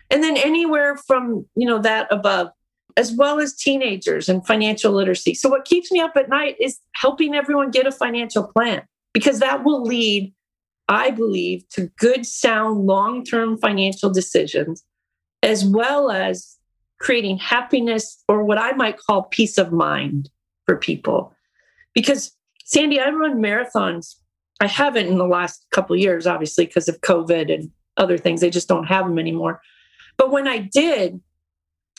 and 0.10 0.24
then 0.24 0.38
anywhere 0.38 0.96
from 0.96 1.46
you 1.56 1.68
know 1.68 1.80
that 1.80 2.08
above 2.12 2.50
as 2.98 3.14
well 3.14 3.40
as 3.40 3.56
teenagers 3.56 4.28
and 4.28 4.46
financial 4.46 4.92
literacy. 4.92 5.34
So, 5.34 5.48
what 5.48 5.64
keeps 5.64 5.90
me 5.92 6.02
up 6.02 6.18
at 6.18 6.28
night 6.30 6.58
is 6.60 6.80
helping 6.96 7.34
everyone 7.34 7.72
get 7.72 7.88
a 7.88 7.92
financial 7.92 8.44
plan 8.44 8.84
because 9.14 9.40
that 9.40 9.64
will 9.64 9.84
lead, 9.84 10.34
I 10.90 11.12
believe, 11.12 11.68
to 11.70 11.90
good, 11.98 12.26
sound, 12.26 12.86
long 12.86 13.24
term 13.24 13.58
financial 13.58 14.10
decisions, 14.10 14.84
as 15.44 15.64
well 15.64 16.12
as 16.12 16.58
creating 17.00 17.38
happiness 17.38 18.22
or 18.28 18.44
what 18.44 18.58
I 18.58 18.74
might 18.74 18.98
call 18.98 19.24
peace 19.24 19.58
of 19.58 19.72
mind 19.72 20.30
for 20.66 20.76
people. 20.76 21.34
Because, 21.94 22.32
Sandy, 22.70 23.00
I 23.00 23.10
run 23.10 23.42
marathons. 23.42 24.18
I 24.60 24.68
haven't 24.68 25.08
in 25.08 25.18
the 25.18 25.26
last 25.26 25.66
couple 25.72 25.96
years, 25.96 26.28
obviously, 26.28 26.68
because 26.68 26.88
of 26.88 27.02
COVID 27.02 27.52
and 27.52 27.72
other 27.98 28.16
things. 28.16 28.42
They 28.42 28.52
just 28.52 28.68
don't 28.68 28.84
have 28.86 29.08
them 29.08 29.18
anymore. 29.18 29.60
But 30.18 30.30
when 30.30 30.48
I 30.48 30.60
did, 30.60 31.20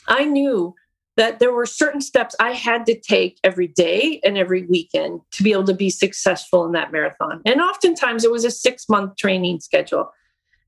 I 0.07 0.23
knew 0.23 0.73
that 1.17 1.39
there 1.39 1.51
were 1.51 1.65
certain 1.65 1.99
steps 1.99 2.37
I 2.39 2.51
had 2.51 2.85
to 2.85 2.97
take 2.97 3.37
every 3.43 3.67
day 3.67 4.21
and 4.23 4.37
every 4.37 4.65
weekend 4.65 5.19
to 5.31 5.43
be 5.43 5.51
able 5.51 5.65
to 5.65 5.73
be 5.73 5.89
successful 5.89 6.63
in 6.63 6.71
that 6.71 6.93
marathon. 6.93 7.41
And 7.45 7.59
oftentimes 7.59 8.23
it 8.23 8.31
was 8.31 8.45
a 8.45 8.51
six 8.51 8.87
month 8.87 9.17
training 9.17 9.59
schedule. 9.59 10.09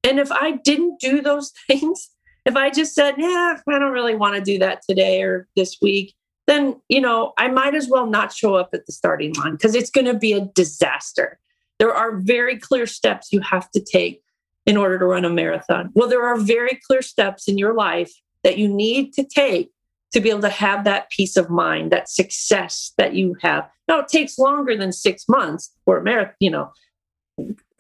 And 0.04 0.20
if 0.20 0.34
I 0.34 0.58
didn't 0.66 1.00
do 1.00 1.22
those 1.22 1.54
things, 1.68 2.10
if 2.46 2.58
I 2.58 2.72
just 2.72 2.94
said, 2.94 3.16
yeah, 3.18 3.58
I 3.70 3.80
don't 3.80 3.94
really 3.94 4.16
want 4.16 4.36
to 4.36 4.42
do 4.42 4.60
that 4.60 4.82
today 4.82 5.22
or 5.22 5.48
this 5.56 5.78
week, 5.82 6.14
then, 6.48 6.82
you 6.90 7.00
know, 7.00 7.34
I 7.38 7.48
might 7.48 7.76
as 7.76 7.88
well 7.88 8.06
not 8.06 8.34
show 8.34 8.56
up 8.56 8.70
at 8.74 8.86
the 8.86 8.92
starting 8.92 9.34
line 9.34 9.54
because 9.54 9.76
it's 9.76 9.90
going 9.90 10.08
to 10.08 10.14
be 10.14 10.34
a 10.34 10.42
disaster. 10.42 11.40
There 11.80 11.94
are 11.94 12.18
very 12.18 12.58
clear 12.58 12.86
steps 12.86 13.32
you 13.32 13.42
have 13.42 13.70
to 13.72 13.82
take 13.82 14.22
in 14.66 14.78
order 14.78 15.00
to 15.00 15.06
run 15.06 15.26
a 15.26 15.30
marathon. 15.30 15.92
Well, 15.94 16.10
there 16.10 16.26
are 16.26 16.38
very 16.38 16.80
clear 16.88 17.02
steps 17.02 17.48
in 17.48 17.58
your 17.58 17.74
life 17.74 18.12
that 18.44 18.58
you 18.58 18.68
need 18.68 19.14
to 19.14 19.24
take 19.24 19.72
to 20.14 20.20
be 20.20 20.30
able 20.30 20.42
to 20.42 20.50
have 20.50 20.84
that 20.84 21.10
peace 21.10 21.38
of 21.38 21.50
mind, 21.50 21.92
that 21.92 22.10
success 22.10 22.94
that 22.98 23.14
you 23.16 23.36
have. 23.42 23.68
Now 23.88 24.00
it 24.00 24.08
takes 24.08 24.38
longer 24.38 24.78
than 24.78 24.92
six 24.92 25.28
months 25.28 25.72
for 25.86 25.98
a 25.98 26.04
marathon, 26.04 26.36
you 26.40 26.52
know, 26.52 26.72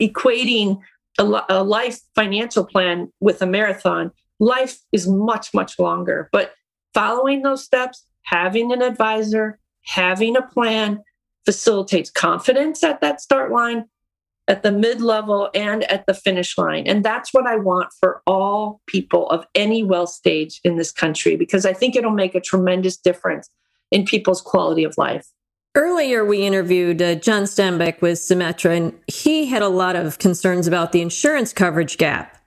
equating 0.02 0.80
a, 1.20 1.44
a 1.50 1.64
life 1.64 2.00
financial 2.16 2.66
plan 2.66 3.12
with 3.20 3.42
a 3.42 3.46
marathon. 3.46 4.12
Life 4.40 4.80
is 4.92 5.08
much, 5.08 5.54
much 5.54 5.78
longer. 5.78 6.30
But 6.32 6.54
following 6.94 7.44
those 7.44 7.64
steps, 7.64 8.06
having 8.24 8.72
an 8.72 8.82
advisor, 8.82 9.60
having 9.86 10.36
a 10.36 10.42
plan 10.42 11.04
facilitates 11.46 12.10
confidence 12.10 12.84
at 12.84 13.02
that 13.02 13.22
start 13.22 13.52
line 13.52 13.86
at 14.48 14.64
the 14.64 14.72
mid 14.72 15.02
level 15.02 15.50
and 15.54 15.84
at 15.86 16.06
the 16.06 16.14
finish 16.14 16.58
line. 16.58 16.86
And 16.86 17.04
that's 17.04 17.34
what 17.34 17.48
I 17.48 17.56
want 17.56 17.90
for 18.00 18.22
all 18.28 18.82
people 18.88 19.30
of 19.30 19.46
any 19.56 19.84
wealth 19.84 20.10
stage 20.10 20.60
in 20.64 20.76
this 20.76 20.92
country, 20.92 21.36
because 21.36 21.66
I 21.66 21.74
think 21.74 21.96
it'll 21.96 22.12
make 22.12 22.36
a 22.36 22.42
tremendous 22.42 22.98
difference 22.98 23.50
in 23.92 24.06
people's 24.06 24.42
quality 24.42 24.84
of 24.84 24.98
life. 24.98 25.28
Earlier, 25.76 26.24
we 26.24 26.46
interviewed 26.46 27.02
uh, 27.02 27.16
John 27.16 27.44
Stenbeck 27.44 28.02
with 28.02 28.20
Symetra, 28.20 28.78
and 28.78 29.00
he 29.08 29.48
had 29.48 29.64
a 29.64 29.70
lot 29.70 29.96
of 29.96 30.20
concerns 30.20 30.68
about 30.68 30.92
the 30.92 31.02
insurance 31.02 31.52
coverage 31.52 31.98
gap 31.98 32.38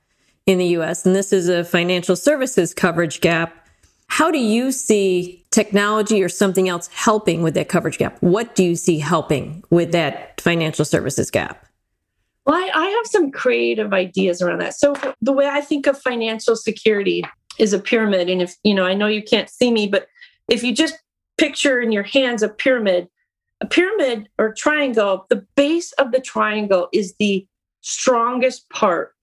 in 0.47 0.59
the 0.59 0.67
US. 0.79 1.05
And 1.05 1.17
this 1.17 1.33
is 1.33 1.49
a 1.49 1.65
financial 1.65 2.15
services 2.15 2.73
coverage 2.73 3.21
gap. 3.21 3.66
How 4.09 4.31
do 4.31 4.39
you 4.39 4.73
see 4.73 5.45
technology 5.51 6.23
or 6.23 6.29
something 6.29 6.69
else 6.69 6.89
helping 6.93 7.43
with 7.43 7.55
that 7.55 7.69
coverage 7.69 7.99
gap? 7.99 8.17
What 8.21 8.55
do 8.55 8.65
you 8.65 8.77
see 8.77 8.99
helping 8.99 9.63
with 9.71 9.93
that 9.93 10.41
financial 10.41 10.85
services 10.85 11.31
gap? 11.31 11.67
Well, 12.47 12.55
I, 12.55 12.71
I 12.73 12.87
have 12.87 13.07
some 13.07 13.31
creative 13.33 13.93
ideas 13.93 14.41
around 14.41 14.61
that. 14.61 14.75
So 14.75 14.95
the 15.21 15.33
way 15.33 15.47
I 15.47 15.61
think 15.61 15.87
of 15.87 16.01
financial 16.01 16.57
security 16.57 17.25
is 17.59 17.73
a 17.73 17.79
pyramid. 17.79 18.31
And 18.31 18.41
if, 18.41 18.55
you 18.63 18.75
know, 18.75 18.85
I 18.85 18.95
know 18.95 19.07
you 19.07 19.23
can't 19.23 19.51
see 19.51 19.73
me, 19.73 19.89
but 19.89 20.07
if 20.49 20.63
you 20.63 20.73
just 20.73 20.95
picture 21.39 21.81
in 21.81 21.93
your 21.93 22.05
hands 22.05 22.43
a 22.43 22.49
pyramid, 22.49 23.09
a 23.61 23.67
pyramid 23.67 24.29
or 24.39 24.55
triangle, 24.55 25.27
the 25.29 25.45
base 25.57 25.93
of 25.93 26.13
the 26.13 26.21
triangle 26.21 26.89
is 26.93 27.15
the 27.19 27.47
strongest 27.81 28.69
part 28.71 29.15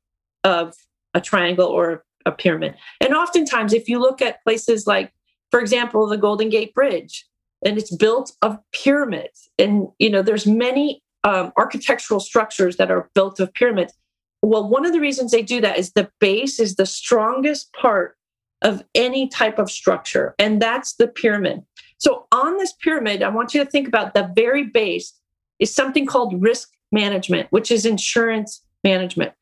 of 0.44 0.76
a 1.14 1.22
triangle 1.22 1.68
or 1.68 2.04
a 2.26 2.32
pyramid. 2.32 2.76
And 3.02 3.14
oftentimes, 3.14 3.74
if 3.74 3.88
you 3.88 4.00
look 4.00 4.22
at 4.22 4.44
places 4.44 4.88
like, 4.88 5.12
for 5.52 5.60
example, 5.60 6.08
the 6.08 6.18
Golden 6.18 6.50
Gate 6.50 6.74
Bridge, 6.74 7.26
and 7.66 7.78
it's 7.78 7.96
built 7.96 8.34
of 8.42 8.58
pyramids, 8.74 9.50
and 9.58 9.88
you 10.00 10.10
know, 10.10 10.22
there's 10.22 10.46
many 10.46 11.02
um, 11.24 11.54
architectural 11.58 12.20
structures 12.20 12.78
that 12.78 12.92
are 12.92 13.10
built 13.14 13.40
of 13.40 13.54
pyramids. 13.54 13.94
Well, 14.42 14.68
one 14.68 14.86
of 14.86 14.92
the 14.92 15.00
reasons 15.00 15.32
they 15.32 15.42
do 15.42 15.62
that 15.62 15.78
is 15.78 15.94
the 15.94 16.10
base 16.20 16.60
is 16.60 16.76
the 16.76 16.86
strongest 16.86 17.72
part 17.74 18.18
of 18.62 18.84
any 18.94 19.28
type 19.28 19.60
of 19.60 19.72
structure, 19.72 20.36
and 20.40 20.62
that's 20.62 20.96
the 20.96 21.08
pyramid. 21.08 21.64
So, 21.98 22.28
on 22.32 22.58
this 22.58 22.74
pyramid, 22.74 23.24
I 23.24 23.30
want 23.30 23.54
you 23.54 23.64
to 23.64 23.70
think 23.70 23.88
about 23.88 24.14
the 24.14 24.30
very 24.36 24.66
base 24.66 25.14
is 25.60 25.74
something 25.74 26.06
called 26.06 26.42
risk 26.42 26.70
management, 26.92 27.48
which 27.52 27.72
is 27.72 27.86
insurance 27.86 28.62
management, 28.84 29.34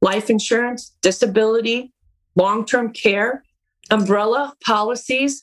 life 0.00 0.30
insurance, 0.30 0.94
disability, 1.02 1.92
long 2.36 2.64
term 2.64 2.92
care, 2.92 3.42
umbrella 3.90 4.54
policies. 4.64 5.42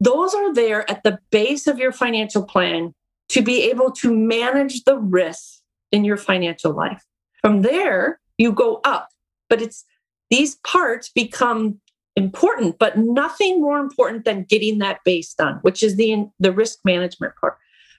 Those 0.00 0.34
are 0.34 0.52
there 0.52 0.88
at 0.90 1.02
the 1.02 1.18
base 1.30 1.66
of 1.66 1.78
your 1.78 1.92
financial 1.92 2.44
plan 2.44 2.94
to 3.30 3.42
be 3.42 3.62
able 3.62 3.90
to 3.90 4.14
manage 4.14 4.84
the 4.84 4.98
risks 4.98 5.62
in 5.90 6.04
your 6.04 6.16
financial 6.16 6.72
life. 6.72 7.02
From 7.40 7.62
there, 7.62 8.20
you 8.38 8.52
go 8.52 8.80
up, 8.84 9.08
but 9.48 9.62
it's 9.62 9.84
these 10.30 10.56
parts 10.56 11.08
become 11.08 11.80
important, 12.16 12.78
but 12.78 12.96
nothing 12.96 13.60
more 13.60 13.78
important 13.78 14.24
than 14.24 14.44
getting 14.44 14.78
that 14.78 15.00
base 15.04 15.34
done, 15.34 15.58
which 15.62 15.82
is 15.82 15.96
the, 15.96 16.26
the 16.38 16.52
risk 16.52 16.78
management 16.84 17.34
part. 17.40 17.56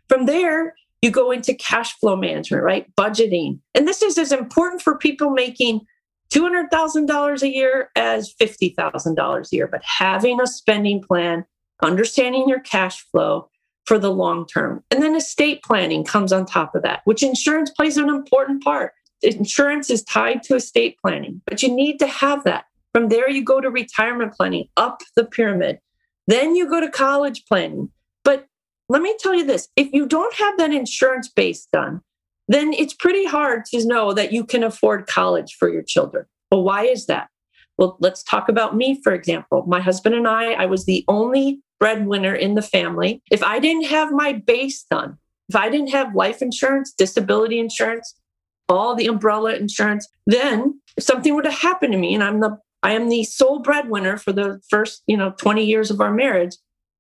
From 0.08 0.26
there, 0.26 0.76
you 1.02 1.12
go 1.12 1.32
into 1.32 1.54
cash 1.54 1.94
flow 2.00 2.16
management, 2.16 2.64
right? 2.64 2.94
Budgeting. 2.96 3.60
And 3.74 3.88
this 3.88 4.02
is 4.02 4.18
as 4.18 4.32
important 4.32 4.82
for 4.82 4.98
people 4.98 5.30
making 5.30 5.82
$200,000 6.32 7.42
a 7.42 7.54
year 7.54 7.90
as 7.96 8.34
$50,000 8.40 9.52
a 9.52 9.56
year, 9.56 9.68
but 9.68 9.84
having 9.84 10.42
a 10.42 10.48
spending 10.48 11.02
plan, 11.02 11.46
understanding 11.82 12.48
your 12.48 12.60
cash 12.60 13.02
flow, 13.12 13.50
for 13.86 14.00
the 14.00 14.12
long 14.12 14.46
term. 14.46 14.84
And 14.92 15.02
then 15.02 15.16
estate 15.16 15.64
planning 15.64 16.04
comes 16.04 16.34
on 16.34 16.46
top 16.46 16.76
of 16.76 16.82
that, 16.82 17.02
which 17.06 17.24
insurance 17.24 17.70
plays 17.70 17.98
an 17.98 18.10
important 18.10 18.64
part. 18.64 18.94
Insurance 19.22 19.90
is 19.90 20.04
tied 20.04 20.44
to 20.44 20.56
estate 20.56 20.98
planning, 21.02 21.42
but 21.46 21.64
you 21.64 21.74
need 21.74 22.00
to 22.00 22.08
have 22.08 22.44
that. 22.44 22.66
From 22.94 23.10
there, 23.10 23.30
you 23.30 23.44
go 23.44 23.62
to 23.62 23.70
retirement 23.70 24.34
planning 24.34 24.68
up 24.78 25.02
the 25.16 25.26
pyramid. 25.26 25.80
Then 26.28 26.56
you 26.56 26.68
go 26.68 26.80
to 26.80 26.90
college 26.90 27.44
planning. 27.46 27.92
But 28.24 28.48
let 28.90 29.02
me 29.02 29.16
tell 29.20 29.36
you 29.36 29.46
this 29.46 29.68
if 29.76 29.92
you 29.94 30.08
don't 30.08 30.34
have 30.36 30.58
that 30.58 30.74
insurance 30.74 31.28
base 31.28 31.68
done, 31.72 32.02
then 32.48 32.74
it's 32.74 32.94
pretty 32.94 33.26
hard 33.26 33.66
to 33.66 33.86
know 33.86 34.14
that 34.14 34.32
you 34.32 34.44
can 34.44 34.64
afford 34.64 35.08
college 35.08 35.56
for 35.58 35.70
your 35.70 35.84
children. 35.84 36.26
Well, 36.52 36.64
why 36.64 36.86
is 36.86 37.08
that? 37.08 37.30
Well, 37.78 37.98
let's 38.00 38.24
talk 38.24 38.48
about 38.48 38.76
me, 38.76 39.02
for 39.04 39.14
example. 39.14 39.66
My 39.68 39.82
husband 39.82 40.16
and 40.16 40.28
I, 40.28 40.54
I 40.54 40.66
was 40.66 40.86
the 40.86 41.04
only 41.08 41.62
breadwinner 41.80 42.34
in 42.34 42.56
the 42.56 42.62
family. 42.62 43.22
If 43.32 43.44
I 43.44 43.60
didn't 43.60 43.88
have 43.88 44.12
my 44.12 44.34
base 44.34 44.86
done, 44.90 45.18
if 45.50 45.56
I 45.56 45.70
didn't 45.70 45.90
have 45.90 46.16
life 46.16 46.42
insurance, 46.42 46.94
disability 46.94 47.60
insurance, 47.60 48.16
all 48.70 48.96
the 48.96 49.08
umbrella 49.08 49.56
insurance, 49.56 50.08
then 50.26 50.80
if 50.98 51.04
something 51.04 51.36
were 51.36 51.44
to 51.44 51.52
happen 51.52 51.92
to 51.92 51.98
me 51.98 52.14
and 52.14 52.24
I'm 52.24 52.40
the 52.40 52.58
I 52.82 52.92
am 52.92 53.10
the 53.10 53.24
sole 53.24 53.60
breadwinner 53.60 54.16
for 54.16 54.32
the 54.32 54.62
first, 54.70 55.02
you 55.08 55.18
know, 55.18 55.34
20 55.40 55.66
years 55.66 55.90
of 55.90 56.02
our 56.02 56.14
marriage, 56.14 56.56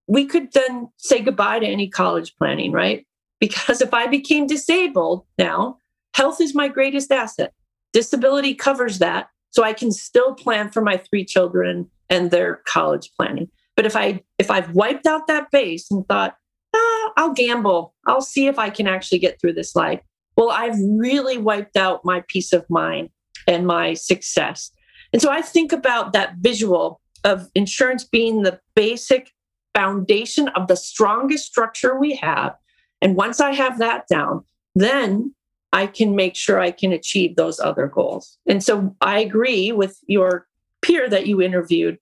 we 0.07 0.25
could 0.25 0.51
then 0.53 0.87
say 0.97 1.21
goodbye 1.21 1.59
to 1.59 1.65
any 1.65 1.87
college 1.87 2.33
planning, 2.37 2.71
right? 2.71 3.05
Because 3.39 3.81
if 3.81 3.93
I 3.93 4.07
became 4.07 4.47
disabled 4.47 5.25
now, 5.37 5.77
health 6.13 6.39
is 6.39 6.55
my 6.55 6.67
greatest 6.67 7.11
asset. 7.11 7.53
Disability 7.93 8.53
covers 8.55 8.99
that. 8.99 9.29
So 9.51 9.63
I 9.63 9.73
can 9.73 9.91
still 9.91 10.33
plan 10.35 10.69
for 10.69 10.81
my 10.81 10.97
three 10.97 11.23
children 11.23 11.89
and 12.09 12.31
their 12.31 12.61
college 12.65 13.09
planning. 13.17 13.49
But 13.75 13.85
if 13.85 13.95
I 13.95 14.21
if 14.37 14.49
I've 14.51 14.71
wiped 14.71 15.05
out 15.05 15.27
that 15.27 15.51
base 15.51 15.89
and 15.91 16.07
thought, 16.07 16.35
ah, 16.75 17.11
I'll 17.17 17.33
gamble, 17.33 17.93
I'll 18.05 18.21
see 18.21 18.47
if 18.47 18.59
I 18.59 18.69
can 18.69 18.87
actually 18.87 19.19
get 19.19 19.39
through 19.39 19.53
this 19.53 19.75
life. 19.75 20.01
Well, 20.37 20.49
I've 20.49 20.77
really 20.97 21.37
wiped 21.37 21.77
out 21.77 22.03
my 22.03 22.23
peace 22.27 22.51
of 22.53 22.65
mind 22.69 23.09
and 23.47 23.65
my 23.65 23.93
success. 23.93 24.71
And 25.13 25.21
so 25.21 25.31
I 25.31 25.41
think 25.41 25.71
about 25.71 26.13
that 26.13 26.35
visual 26.39 26.99
of 27.23 27.49
insurance 27.55 28.03
being 28.03 28.43
the 28.43 28.59
basic 28.75 29.31
foundation 29.73 30.47
of 30.49 30.67
the 30.67 30.75
strongest 30.75 31.45
structure 31.45 31.97
we 31.97 32.15
have. 32.15 32.55
And 33.01 33.15
once 33.15 33.39
I 33.39 33.53
have 33.53 33.79
that 33.79 34.07
down, 34.07 34.43
then 34.73 35.33
I 35.73 35.87
can 35.87 36.15
make 36.15 36.35
sure 36.35 36.59
I 36.59 36.71
can 36.71 36.91
achieve 36.91 37.35
those 37.35 37.59
other 37.59 37.87
goals. 37.87 38.37
And 38.47 38.63
so 38.63 38.95
I 39.01 39.19
agree 39.19 39.71
with 39.71 39.99
your 40.07 40.47
peer 40.81 41.09
that 41.09 41.27
you 41.27 41.41
interviewed 41.41 41.97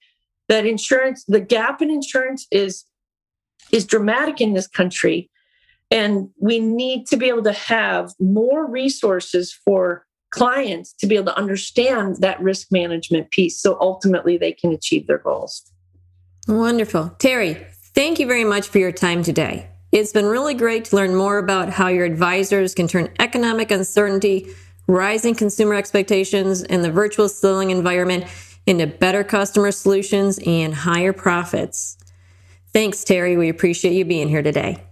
that 0.49 0.65
insurance, 0.65 1.23
the 1.27 1.39
gap 1.39 1.81
in 1.81 1.89
insurance 1.89 2.47
is 2.51 2.85
is 3.71 3.85
dramatic 3.85 4.41
in 4.41 4.53
this 4.53 4.67
country. 4.67 5.29
And 5.89 6.29
we 6.39 6.59
need 6.59 7.07
to 7.07 7.17
be 7.17 7.27
able 7.29 7.43
to 7.43 7.53
have 7.53 8.13
more 8.19 8.69
resources 8.69 9.53
for 9.65 10.05
clients 10.31 10.93
to 10.93 11.07
be 11.07 11.15
able 11.15 11.25
to 11.25 11.37
understand 11.37 12.17
that 12.17 12.41
risk 12.41 12.67
management 12.71 13.31
piece 13.31 13.59
so 13.61 13.77
ultimately 13.79 14.37
they 14.37 14.51
can 14.51 14.71
achieve 14.71 15.07
their 15.07 15.19
goals. 15.19 15.63
Wonderful. 16.47 17.15
Terry, 17.19 17.65
thank 17.95 18.19
you 18.19 18.27
very 18.27 18.43
much 18.43 18.67
for 18.67 18.79
your 18.79 18.91
time 18.91 19.23
today. 19.23 19.72
It's 19.93 20.11
been 20.11 20.25
really 20.25 20.55
great 20.55 20.85
to 20.85 20.95
learn 20.95 21.13
more 21.13 21.37
about 21.37 21.69
how 21.69 21.87
your 21.87 22.03
advisors 22.03 22.73
can 22.73 22.87
turn 22.87 23.09
economic 23.19 23.69
uncertainty, 23.69 24.47
rising 24.87 25.35
consumer 25.35 25.75
expectations, 25.75 26.63
and 26.63 26.83
the 26.83 26.89
virtual 26.89 27.29
selling 27.29 27.69
environment 27.69 28.25
into 28.65 28.87
better 28.87 29.23
customer 29.23 29.71
solutions 29.71 30.39
and 30.47 30.73
higher 30.73 31.13
profits. 31.13 31.99
Thanks, 32.73 33.03
Terry. 33.03 33.37
We 33.37 33.49
appreciate 33.49 33.93
you 33.93 34.03
being 34.03 34.29
here 34.29 34.41
today. 34.41 34.83